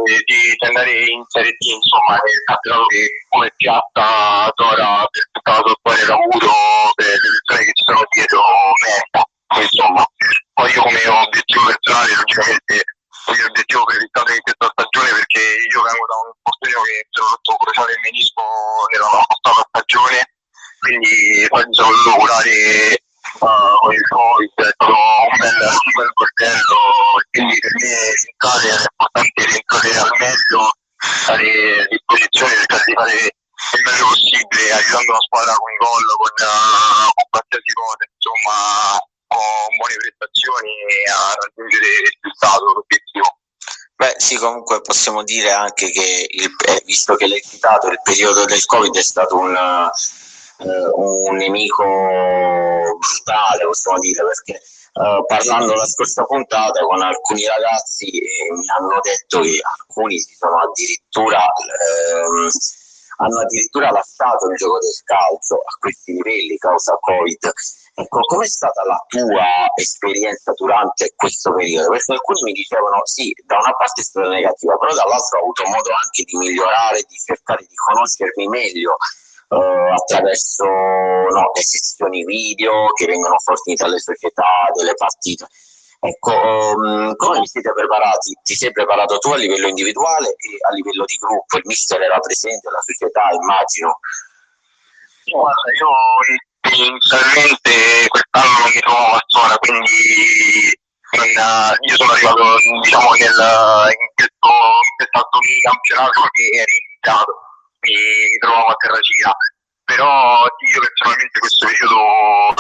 di, 0.03 0.15
e 0.15 0.57
di 0.57 0.67
andare 0.67 1.05
in 1.05 1.25
Serie 1.29 1.53
D, 1.59 1.65
insomma, 1.67 2.21
è 2.21 2.31
il 2.31 2.45
campionato 2.45 2.87
che 2.87 3.03
come 3.29 3.53
piatta 3.57 4.53
d'ora 4.55 5.07
per 5.11 5.29
tutta 5.33 5.51
la 5.51 5.75
squadra 5.75 6.03
era 6.03 6.15
avuto 6.15 6.51
per 6.95 7.07
le 7.07 7.19
persone 7.19 7.65
che 7.65 7.73
ci 7.75 7.85
sono 7.85 8.03
dietro 8.11 8.43
merita, 8.85 9.23
insomma. 9.61 10.05
Poi 10.55 10.71
io 10.71 10.83
come 10.83 11.07
obiettivo 11.07 11.65
personale, 11.67 12.15
logicamente, 12.15 12.75
il 13.31 13.45
obiettivo 13.45 13.85
per 13.85 13.97
il 13.97 14.11
in 14.11 14.43
questa 14.43 14.69
stagione 14.75 15.11
perché 15.11 15.43
io 15.71 15.81
vengo 15.83 16.07
da 16.07 16.17
un 16.19 16.33
infortunio 16.35 16.83
che 16.83 16.95
mi 17.05 17.15
sono 17.15 17.29
rotto 17.31 17.57
crociato 17.63 17.91
il 17.91 18.03
menisco 18.03 18.43
nella 18.91 19.23
passata 19.23 19.69
stagione 19.71 20.19
quindi 20.81 21.47
poi 21.49 21.65
mi 21.67 21.75
sono 21.75 21.91
dovuto 21.93 22.17
curare 22.17 23.03
uh, 23.39 23.79
con 23.81 23.93
il 23.93 24.07
Covid, 24.09 24.51
stato 24.51 24.91
un 24.91 25.37
bel, 25.39 25.55
un 25.55 25.93
bel 25.95 26.13
coltello, 26.15 26.79
quindi 27.31 27.59
per 27.59 27.73
me 27.79 27.95
rientrare 28.19 28.69
è 28.69 28.81
importante 28.81 29.45
rientrare 29.47 29.91
al 29.97 30.13
meglio, 30.19 30.61
stare 30.99 31.51
a 31.81 31.87
disposizione, 31.87 32.55
cercare 32.55 32.83
di 32.87 32.95
fare 32.95 33.19
il 33.21 33.83
meglio 33.85 34.07
possibile, 34.11 34.73
aiutando 34.73 35.13
la 35.13 35.25
squadra 35.27 35.55
con 35.55 35.73
gol, 35.79 36.07
con, 36.19 36.35
uh, 36.43 37.09
con 37.15 37.27
qualsiasi 37.31 37.73
cosa, 37.77 38.03
insomma, 38.11 38.57
con 39.31 39.77
buone 39.79 39.97
prestazioni 40.01 40.75
a 41.07 41.35
raggiungere 41.39 41.87
il 41.87 42.11
risultato, 42.11 42.65
l'obiettivo. 42.75 43.29
Beh, 44.01 44.15
sì, 44.17 44.37
comunque 44.39 44.81
possiamo 44.81 45.23
dire 45.23 45.53
anche 45.53 45.91
che, 45.91 46.27
il, 46.31 46.51
eh, 46.67 46.83
visto 46.87 47.17
che 47.17 47.27
l'hai 47.29 47.43
citato, 47.43 47.89
il 47.89 48.01
periodo 48.03 48.47
del 48.47 48.65
Covid 48.65 48.97
è 48.97 49.03
stato 49.03 49.37
un, 49.37 49.55
eh, 49.55 50.91
un 50.95 51.37
nemico 51.37 51.85
brutale, 53.01 53.65
possiamo 53.65 53.99
dire, 53.99 54.23
perché 54.25 54.61
Uh, 54.93 55.25
parlando 55.25 55.73
la 55.73 55.87
scorsa 55.87 56.25
puntata 56.25 56.83
con 56.83 57.01
alcuni 57.01 57.47
ragazzi 57.47 58.11
eh, 58.11 58.51
mi 58.51 58.67
hanno 58.77 58.99
detto 59.01 59.39
che 59.39 59.61
alcuni 59.63 60.19
si 60.19 60.35
sono 60.35 60.59
addirittura 60.63 61.47
ehm, 61.47 62.49
hanno 63.21 63.41
addirittura 63.41 63.91
lasciato 63.91 64.49
il 64.51 64.57
gioco 64.57 64.79
del 64.79 65.01
calcio 65.05 65.55
a 65.57 65.77
questi 65.79 66.13
livelli 66.13 66.57
causa 66.57 66.97
Covid. 67.01 67.53
Ecco, 67.95 68.21
com'è 68.21 68.49
stata 68.49 68.83
la 68.85 69.05
tua 69.07 69.69
esperienza 69.77 70.53
durante 70.57 71.13
questo 71.15 71.53
periodo? 71.53 71.91
Perché 71.91 72.13
alcuni 72.13 72.43
mi 72.45 72.53
dicevano 72.53 73.01
sì, 73.05 73.35
da 73.45 73.59
una 73.59 73.73
parte 73.73 74.01
è 74.01 74.05
stata 74.05 74.29
negativa, 74.29 74.77
però 74.79 74.95
dall'altra 74.95 75.39
ho 75.39 75.43
avuto 75.43 75.65
modo 75.65 75.91
anche 75.93 76.25
di 76.25 76.37
migliorare, 76.37 77.05
di 77.07 77.17
cercare 77.17 77.65
di 77.69 77.75
conoscermi 77.75 78.49
meglio 78.49 78.97
uh, 79.51 79.93
attraverso 79.95 80.65
no, 80.65 81.51
le 81.55 81.63
sessioni 81.63 82.25
video 82.25 82.87
che 82.95 83.07
vengono 83.07 83.39
fornite 83.39 83.85
alle 83.85 83.99
società 83.99 84.71
delle 84.75 84.95
partite. 84.95 85.47
Ecco, 86.03 86.33
um, 86.33 87.15
come 87.17 87.41
vi 87.41 87.47
siete 87.47 87.73
preparati? 87.73 88.39
Ti 88.43 88.55
sei 88.55 88.73
preparato 88.73 89.19
tu 89.19 89.31
a 89.33 89.37
livello 89.37 89.69
individuale 89.69 90.29
e 90.29 90.57
a 90.69 90.73
livello 90.73 91.05
di 91.05 91.17
gruppo? 91.17 91.59
Il 91.59 91.63
mister 91.67 92.01
era 92.01 92.19
presente, 92.19 92.71
la 92.71 92.81
società, 92.81 93.29
immagino. 93.31 93.99
Guarda, 95.31 95.71
io 95.77 95.91
inizialmente 96.73 98.09
quest'anno 98.09 98.59
non 98.65 98.71
mi 98.73 98.81
trovo 98.81 99.13
a 99.13 99.23
zona, 99.27 99.57
quindi 99.59 100.79
non, 101.11 101.77
io 101.81 101.97
sono 101.97 102.13
arrivato 102.13 102.57
diciamo, 102.81 103.11
nel, 103.13 103.29
in 103.29 104.09
questo, 104.15 104.49
in 104.49 104.93
questo 104.97 105.29
campionato 105.61 106.21
che 106.33 106.49
è 106.49 106.65
iniziato 106.65 107.50
mi 107.81 108.39
trovavo 108.39 108.67
a 108.67 108.75
Terracina 108.75 109.33
però 109.85 110.47
io 110.47 110.81
personalmente 110.81 111.39
questo 111.39 111.67
periodo 111.67 111.97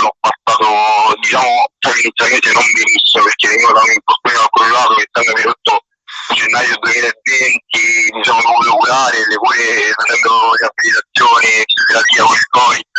l'ho 0.02 0.14
passato 0.18 1.14
diciamo 1.20 1.70
inizialmente 2.02 2.52
non 2.52 2.64
benissimo 2.74 3.24
perché 3.24 3.48
venivo 3.48 3.72
da 3.72 3.82
un 3.86 3.92
infortunio 3.94 4.42
accumulato 4.42 4.94
che 4.94 5.06
stando 5.10 5.32
mi 5.36 5.42
rotto 5.42 5.84
gennaio 6.34 6.76
2020 6.78 8.18
mi 8.18 8.24
sono 8.24 8.42
dovuto 8.42 8.76
curare 8.76 9.18
le 9.28 9.36
cure 9.36 9.92
facendo 9.94 10.54
riabilitazione 10.58 11.48
fisioterapia 11.70 12.24
con 12.24 12.34
il 12.34 12.48
covid 12.50 12.96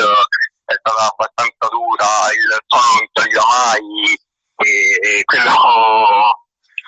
è 0.63 0.76
stata 0.80 1.03
abbastanza 1.11 1.65
dura 1.67 2.09
il 2.32 2.49
sonno 2.72 2.91
non 2.95 3.07
saliva 3.11 3.43
mai 3.51 4.15
e, 4.63 4.72
e 5.01 5.24
quello 5.26 5.55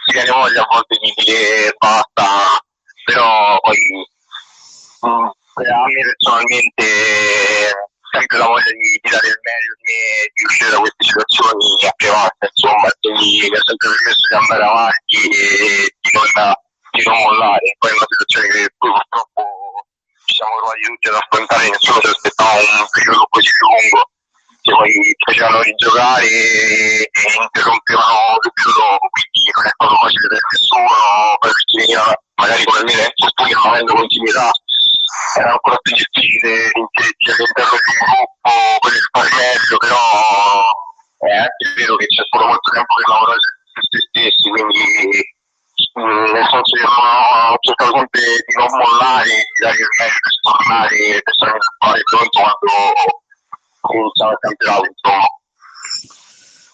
si 0.05 0.11
viene 0.13 0.31
voglia 0.31 0.61
a 0.61 0.67
volte 0.69 0.95
di 1.01 1.11
dire 1.17 1.75
basta 1.75 2.63
però 3.03 3.59
poi 3.59 3.77
a 5.07 5.85
me 5.87 6.01
personalmente 6.01 6.83
sempre 8.13 8.37
la 8.37 8.45
voglia 8.45 8.71
di, 8.71 8.99
di, 9.01 9.09
dare 9.09 9.27
il 9.27 9.39
meglio 9.41 9.73
di 9.77 9.85
me, 9.89 10.03
di 10.33 10.43
uscire 10.45 10.69
da 10.69 10.79
queste 10.79 11.03
situazioni 11.03 11.87
a 11.87 11.93
prevalsa, 11.97 12.45
insomma, 12.45 12.87
mi 12.93 13.57
ha 13.57 13.65
sempre 13.65 13.87
permesso 13.89 14.25
di 14.29 14.35
andare 14.37 14.63
avanti 14.63 15.17
e 15.33 15.95
di 15.97 16.09
non, 16.13 16.27
di 16.93 17.03
non 17.03 17.17
mollare. 17.25 17.65
Poi 17.77 17.89
è 17.89 17.97
una 17.97 18.09
situazione 18.13 18.47
che 18.53 18.69
purtroppo 18.77 19.43
ci 20.25 20.35
siamo 20.37 20.55
trovati 20.61 20.81
tutti 20.85 21.07
ad 21.09 21.17
affrontare, 21.17 21.69
nessuno 21.69 21.99
si 21.99 22.13
aspettava 22.13 22.53
un 22.53 22.87
periodo 22.93 23.25
così 23.29 23.51
lungo 23.59 24.01
che 24.63 24.71
poi 24.71 24.93
facevano 25.27 25.61
rigiocare 25.61 26.23
e, 26.23 27.03
e 27.03 27.21
interrompevano 27.35 28.39
subito 28.39 28.71
dopo, 28.79 29.05
quindi 29.11 29.51
non 29.51 29.65
è 29.67 29.71
stato 29.75 29.95
facile 29.99 30.27
per 30.31 30.39
nessuno, 30.39 31.35
poi 31.35 31.51
perché 31.51 31.75
veniva 31.83 32.05
magari 32.39 32.63
come 32.63 32.83
me, 32.87 33.11
non 33.11 33.67
avendo 33.67 33.93
continuità 33.93 34.51
era 35.37 35.51
ancora 35.51 35.77
più 35.81 35.93
difficile 35.95 36.69
inserirsi 36.73 37.29
all'interno 37.31 37.77
di 37.77 37.91
un 37.93 38.05
gruppo 38.05 38.87
il 38.89 39.01
spariello, 39.01 39.77
però 39.77 40.03
è 41.23 41.35
anche 41.37 41.65
vero 41.75 41.95
che 41.95 42.07
c'è 42.07 42.23
solo 42.29 42.45
molto 42.47 42.69
tempo 42.71 42.93
per 42.93 43.07
lavorare 43.07 43.39
su 43.39 43.81
se 43.89 43.99
stessi, 44.09 44.49
quindi 44.49 44.83
mm, 45.99 46.31
nel 46.33 46.47
senso 46.49 46.73
che 46.75 46.85
ho 46.85 47.57
cercato 47.59 47.97
sempre 47.97 48.21
di 48.21 48.53
non 48.57 48.69
mollare, 48.77 49.33
di 49.33 49.59
dare 49.61 49.77
il 49.77 49.87
meglio 49.97 50.19
per 50.21 50.35
tornare 50.41 50.97
per 51.23 51.33
essere 51.33 51.57
fare 51.79 52.01
pronto 52.03 52.37
quando 52.43 52.73
cominciamo 53.81 54.31
il 54.31 54.37
campionato, 54.39 54.85
insomma. 54.85 55.27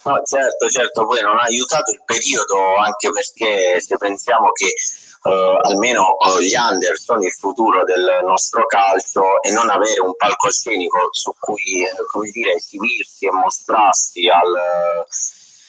No, 0.02 0.24
certo, 0.24 0.70
certo, 0.70 1.06
poi 1.06 1.22
non 1.22 1.38
ha 1.38 1.44
aiutato 1.44 1.92
il 1.92 2.02
periodo 2.06 2.78
anche 2.78 3.12
perché 3.12 3.82
se 3.82 3.98
pensiamo 3.98 4.52
che 4.54 4.74
eh, 5.22 5.60
almeno 5.64 6.18
eh, 6.18 6.44
gli 6.44 6.56
under 6.56 6.98
sono 6.98 7.24
il 7.24 7.32
futuro 7.32 7.84
del 7.84 8.22
nostro 8.24 8.66
calcio 8.66 9.42
e 9.42 9.52
non 9.52 9.70
avere 9.70 10.00
un 10.00 10.16
palcoscenico 10.16 11.10
su 11.12 11.34
cui 11.40 11.84
eh, 11.84 11.92
come 12.10 12.30
dire, 12.30 12.54
esibirsi 12.54 13.26
e 13.26 13.32
mostrarsi 13.32 14.30
al, 14.30 14.56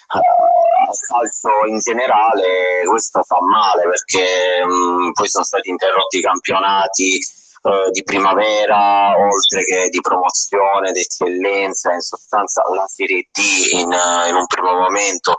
al 0.07 0.97
calcio 1.09 1.67
in 1.67 1.79
generale, 1.79 2.83
questo 2.87 3.23
fa 3.25 3.41
male 3.43 3.83
perché 3.89 4.65
mh, 4.65 4.73
mm, 5.09 5.11
poi 5.13 5.29
sono 5.29 5.45
stati 5.45 5.69
interrotti 5.69 6.19
i 6.19 6.23
campionati 6.23 7.19
Uh, 7.63 7.91
di 7.91 8.03
primavera, 8.05 9.13
oltre 9.19 9.63
che 9.65 9.91
di 9.91 10.01
promozione, 10.01 10.93
di 10.93 11.01
eccellenza, 11.01 11.93
in 11.93 12.01
sostanza 12.01 12.63
la 12.75 12.87
Serie 12.87 13.29
D 13.31 13.39
in, 13.73 13.93
in 14.29 14.35
un 14.35 14.47
primo 14.47 14.73
momento 14.73 15.35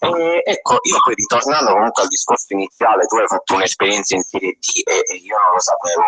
e, 0.00 0.42
ecco, 0.44 0.78
io 0.82 0.96
poi 1.04 1.14
ritornando 1.14 1.72
comunque 1.72 2.02
al 2.02 2.08
discorso 2.08 2.46
iniziale, 2.48 3.06
tu 3.06 3.16
hai 3.16 3.26
fatto 3.26 3.54
un'esperienza 3.54 4.14
in 4.14 4.22
Serie 4.22 4.56
D 4.58 4.82
e, 4.84 5.02
e 5.12 5.16
io 5.16 5.36
non 5.38 5.54
lo 5.54 5.60
sapevo, 5.60 6.04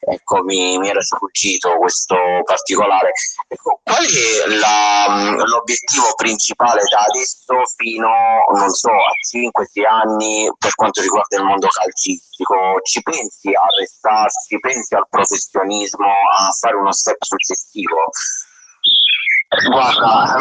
ecco, 0.00 0.42
mi, 0.42 0.78
mi 0.78 0.88
era 0.88 1.00
sfuggito 1.00 1.76
questo 1.78 2.16
particolare. 2.44 3.12
Ecco, 3.48 3.80
qual 3.82 4.04
è 4.04 4.48
la, 4.58 5.44
l'obiettivo 5.44 6.14
principale 6.14 6.82
da 6.90 7.00
adesso 7.00 7.54
fino, 7.76 8.08
non 8.54 8.70
so, 8.70 8.90
a 8.90 9.12
5-6 9.36 9.86
anni 9.86 10.50
per 10.58 10.74
quanto 10.74 11.00
riguarda 11.00 11.36
il 11.36 11.44
mondo 11.44 11.68
calcistico? 11.68 12.80
Ci 12.82 13.02
pensi 13.02 13.48
a 13.48 13.66
restarci, 13.78 14.58
pensi 14.60 14.94
al 14.94 15.06
professionismo, 15.08 16.06
a 16.06 16.50
fare 16.50 16.76
uno 16.76 16.92
step 16.92 17.22
successivo? 17.22 18.10
Guarda, 19.68 20.38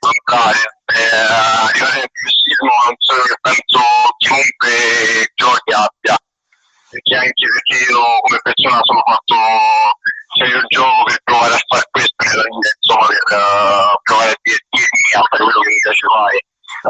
affrontare. 0.00 0.58
Eh, 0.90 1.68
arrivare 1.68 2.00
al 2.00 2.10
classismo 2.10 2.72
non 2.88 2.96
solo 2.98 3.22
che 3.22 3.36
penso 3.40 3.80
chiunque 4.18 4.74
giochi 5.36 5.72
abbia, 5.76 6.16
perché 6.88 7.14
anche 7.14 7.44
perché 7.46 7.76
io 7.86 8.02
come 8.24 8.40
persona 8.42 8.80
sono 8.82 9.02
fatto 9.06 9.36
serio 10.34 10.62
gioco 10.66 11.04
per 11.04 11.20
provare 11.22 11.54
a 11.54 11.62
fare 11.68 11.86
questo 11.90 12.14
nella 12.24 12.42
vita, 12.42 12.70
insomma, 12.80 13.06
per 13.06 13.22
uh, 13.30 13.94
provare 14.02 14.30
a 14.32 14.40
divertirmi 14.40 15.10
a 15.14 15.22
fare 15.30 15.42
quello 15.44 15.60
che 15.60 15.70
mi 15.70 15.84
piace 15.84 16.06
fare, 16.10 16.38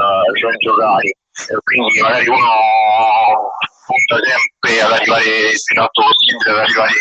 uh, 0.01 0.39
cioè 0.39 0.57
giocare. 0.57 1.11
E 1.41 1.57
quindi 1.65 2.01
magari 2.01 2.29
uno 2.29 2.53
punta 3.87 4.17
sempre 4.23 4.81
ad 4.81 4.93
arrivare 4.93 5.25
più 5.25 5.75
in 5.75 5.81
alto 5.81 6.03
possibile, 6.03 6.51
ad 6.51 6.59
arrivare 6.59 6.95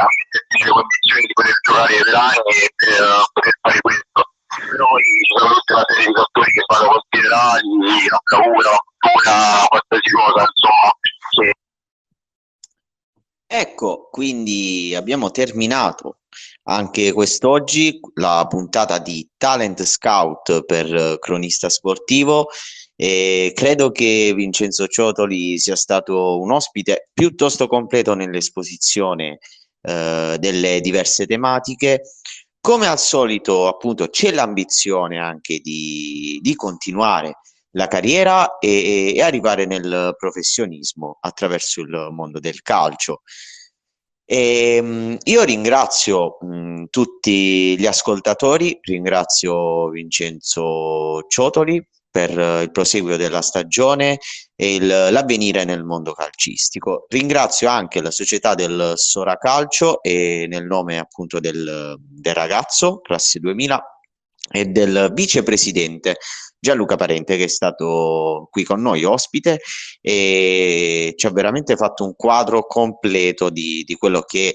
a 0.00 0.06
mettersi 0.06 0.56
nelle 0.60 0.72
condizioni 0.72 1.26
di 1.26 1.32
poter 1.32 1.56
giocare 1.60 1.94
per 2.00 2.14
anni 2.14 2.52
e 2.56 2.68
per 2.72 3.00
eh, 3.04 3.24
poter 3.32 3.54
fare 3.60 3.80
questo. 3.80 4.31
Sono 4.54 5.54
tutta 5.54 5.74
una 5.74 5.84
serie 5.88 6.06
di 6.06 6.12
fattori 6.12 6.50
che 6.52 6.62
vanno 6.66 6.88
considerati, 6.90 8.08
la 8.10 8.20
bravura, 8.22 8.70
la 8.70 8.78
cultura, 8.98 9.66
qualsiasi 9.68 10.10
cosa, 10.14 10.46
insomma. 10.50 10.90
Che... 11.30 11.54
Ecco, 13.46 14.08
quindi 14.10 14.94
abbiamo 14.94 15.30
terminato 15.30 16.18
anche 16.64 17.12
quest'oggi 17.12 18.00
la 18.14 18.46
puntata 18.48 18.98
di 18.98 19.28
Talent 19.36 19.82
Scout 19.82 20.64
per 20.64 21.18
cronista 21.18 21.68
sportivo 21.68 22.48
e 22.94 23.52
credo 23.54 23.90
che 23.90 24.32
Vincenzo 24.34 24.86
Ciotoli 24.86 25.58
sia 25.58 25.76
stato 25.76 26.38
un 26.40 26.52
ospite 26.52 27.08
piuttosto 27.12 27.66
completo 27.66 28.14
nell'esposizione 28.14 29.38
eh, 29.82 30.36
delle 30.38 30.80
diverse 30.80 31.26
tematiche. 31.26 32.02
Come 32.62 32.86
al 32.86 33.00
solito, 33.00 33.66
appunto, 33.66 34.08
c'è 34.08 34.30
l'ambizione 34.30 35.18
anche 35.18 35.58
di, 35.58 36.38
di 36.40 36.54
continuare 36.54 37.38
la 37.72 37.88
carriera 37.88 38.58
e, 38.58 39.14
e, 39.16 39.20
arrivare 39.20 39.66
nel 39.66 40.14
professionismo 40.16 41.18
attraverso 41.20 41.80
il 41.80 42.08
mondo 42.12 42.38
del 42.38 42.62
calcio. 42.62 43.22
E, 44.24 44.76
ehm, 44.76 45.18
io 45.24 45.42
ringrazio 45.42 46.38
mh, 46.40 46.84
tutti 46.90 47.76
gli 47.76 47.86
ascoltatori, 47.86 48.78
ringrazio 48.80 49.88
Vincenzo 49.88 51.24
Ciotoli 51.26 51.84
per 52.08 52.30
il 52.62 52.70
proseguio 52.70 53.16
della 53.16 53.42
stagione 53.42 54.20
il, 54.66 54.86
l'avvenire 54.86 55.64
nel 55.64 55.84
mondo 55.84 56.12
calcistico. 56.12 57.06
Ringrazio 57.08 57.68
anche 57.68 58.00
la 58.00 58.10
società 58.10 58.54
del 58.54 58.92
Sora 58.96 59.36
Calcio 59.36 60.02
e 60.02 60.46
nel 60.48 60.64
nome 60.64 60.98
appunto 60.98 61.40
del, 61.40 61.96
del 61.98 62.34
ragazzo, 62.34 63.00
classe 63.00 63.38
2000, 63.38 63.82
e 64.50 64.66
del 64.66 65.10
vicepresidente 65.14 66.16
Gianluca 66.58 66.96
Parente 66.96 67.36
che 67.36 67.44
è 67.44 67.48
stato 67.48 68.48
qui 68.50 68.62
con 68.62 68.80
noi 68.80 69.02
ospite 69.02 69.60
e 70.00 71.14
ci 71.16 71.26
ha 71.26 71.30
veramente 71.30 71.74
fatto 71.74 72.04
un 72.04 72.14
quadro 72.14 72.66
completo 72.66 73.50
di, 73.50 73.82
di 73.84 73.94
quello 73.96 74.20
che 74.22 74.50
è 74.50 74.52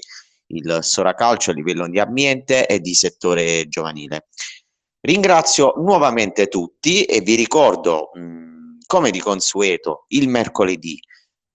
il 0.54 0.78
Sora 0.80 1.12
Calcio 1.14 1.50
a 1.50 1.54
livello 1.54 1.86
di 1.86 1.98
ambiente 1.98 2.66
e 2.66 2.80
di 2.80 2.94
settore 2.94 3.68
giovanile. 3.68 4.28
Ringrazio 5.00 5.74
nuovamente 5.76 6.48
tutti 6.48 7.04
e 7.04 7.20
vi 7.20 7.34
ricordo, 7.34 8.10
mh, 8.14 8.57
come 8.88 9.10
di 9.10 9.20
consueto, 9.20 10.06
il 10.08 10.28
mercoledì 10.28 10.98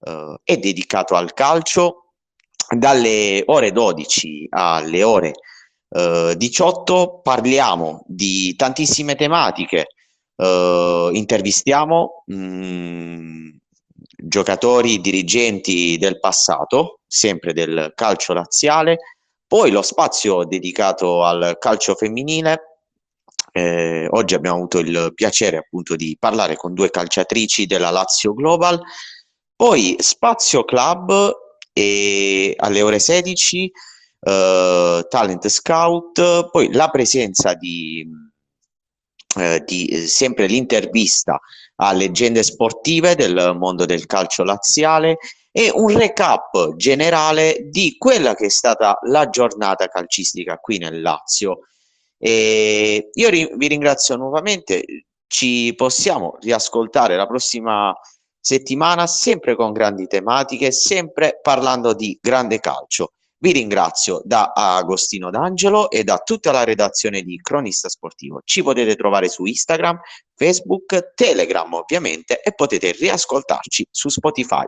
eh, 0.06 0.36
è 0.44 0.58
dedicato 0.58 1.16
al 1.16 1.34
calcio 1.34 2.12
dalle 2.70 3.42
ore 3.48 3.72
12 3.72 4.48
alle 4.52 5.04
ore 5.04 5.34
eh, 5.90 6.34
18 6.36 7.22
parliamo 7.22 8.04
di 8.08 8.56
tantissime 8.56 9.16
tematiche, 9.16 9.88
eh, 10.36 11.10
intervistiamo 11.12 12.24
mh, 12.26 13.50
giocatori, 14.18 15.00
dirigenti 15.00 15.98
del 16.00 16.20
passato, 16.20 17.00
sempre 17.06 17.54
del 17.54 17.92
calcio 17.96 18.34
laziale, 18.34 18.98
poi 19.46 19.70
lo 19.70 19.84
spazio 19.84 20.46
dedicato 20.46 21.24
al 21.24 21.58
calcio 21.60 21.94
femminile 21.94 22.73
eh, 23.56 24.08
oggi 24.10 24.34
abbiamo 24.34 24.58
avuto 24.58 24.80
il 24.80 25.12
piacere 25.14 25.58
appunto 25.58 25.96
di 25.96 26.18
parlare 26.20 26.56
con 26.56 26.74
due 26.74 26.90
calciatrici 26.90 27.68
della 27.68 27.92
Lazio 27.92 28.34
Global, 28.34 28.82
poi 29.56 29.96
Spazio 30.00 30.66
Club 30.66 31.32
e 31.72 32.56
alle 32.58 32.82
ore 32.82 32.98
16 32.98 33.72
eh, 34.22 35.06
Talent 35.08 35.48
Scout, 35.48 36.50
poi 36.50 36.74
la 36.74 36.90
presenza 36.90 37.54
di, 37.54 38.04
eh, 39.38 39.64
di 39.64 40.08
sempre 40.08 40.48
l'intervista 40.48 41.40
a 41.76 41.94
leggende 41.94 42.42
sportive 42.42 43.16
del 43.16 43.56
mondo 43.56 43.86
del 43.86 44.08
calcio 44.08 44.44
laziale 44.44 45.18
e 45.52 45.72
un 45.72 45.96
recap 45.96 46.76
generale 46.76 47.68
di 47.70 47.96
quella 48.00 48.34
che 48.34 48.46
è 48.46 48.50
stata 48.50 48.98
la 49.08 49.30
giornata 49.30 49.88
calcistica 49.88 50.58
qui 50.58 50.80
nel 50.80 51.00
Lazio. 51.02 51.68
E 52.26 53.10
io 53.12 53.30
ri- 53.30 53.52
vi 53.58 53.68
ringrazio 53.68 54.16
nuovamente, 54.16 54.86
ci 55.28 55.74
possiamo 55.76 56.38
riascoltare 56.40 57.18
la 57.18 57.28
prossima 57.28 57.94
settimana 58.40 59.08
sempre 59.08 59.58
con 59.58 59.74
grandi 59.74 60.08
tematiche, 60.08 60.72
sempre 60.72 61.40
parlando 61.42 61.94
di 61.94 62.18
grande 62.22 62.62
calcio. 62.62 63.12
Vi 63.40 63.52
ringrazio 63.52 64.22
da 64.24 64.54
Agostino 64.56 65.30
D'Angelo 65.32 65.90
e 65.90 66.06
da 66.06 66.18
tutta 66.20 66.54
la 66.54 66.64
redazione 66.64 67.24
di 67.24 67.36
Cronista 67.42 67.90
Sportivo. 67.90 68.40
Ci 68.46 68.64
potete 68.64 68.96
trovare 68.96 69.28
su 69.28 69.44
Instagram, 69.44 70.00
Facebook, 70.34 71.14
Telegram 71.16 71.74
ovviamente 71.74 72.40
e 72.40 72.54
potete 72.54 72.94
riascoltarci 72.94 73.86
su 73.92 74.08
Spotify. 74.08 74.64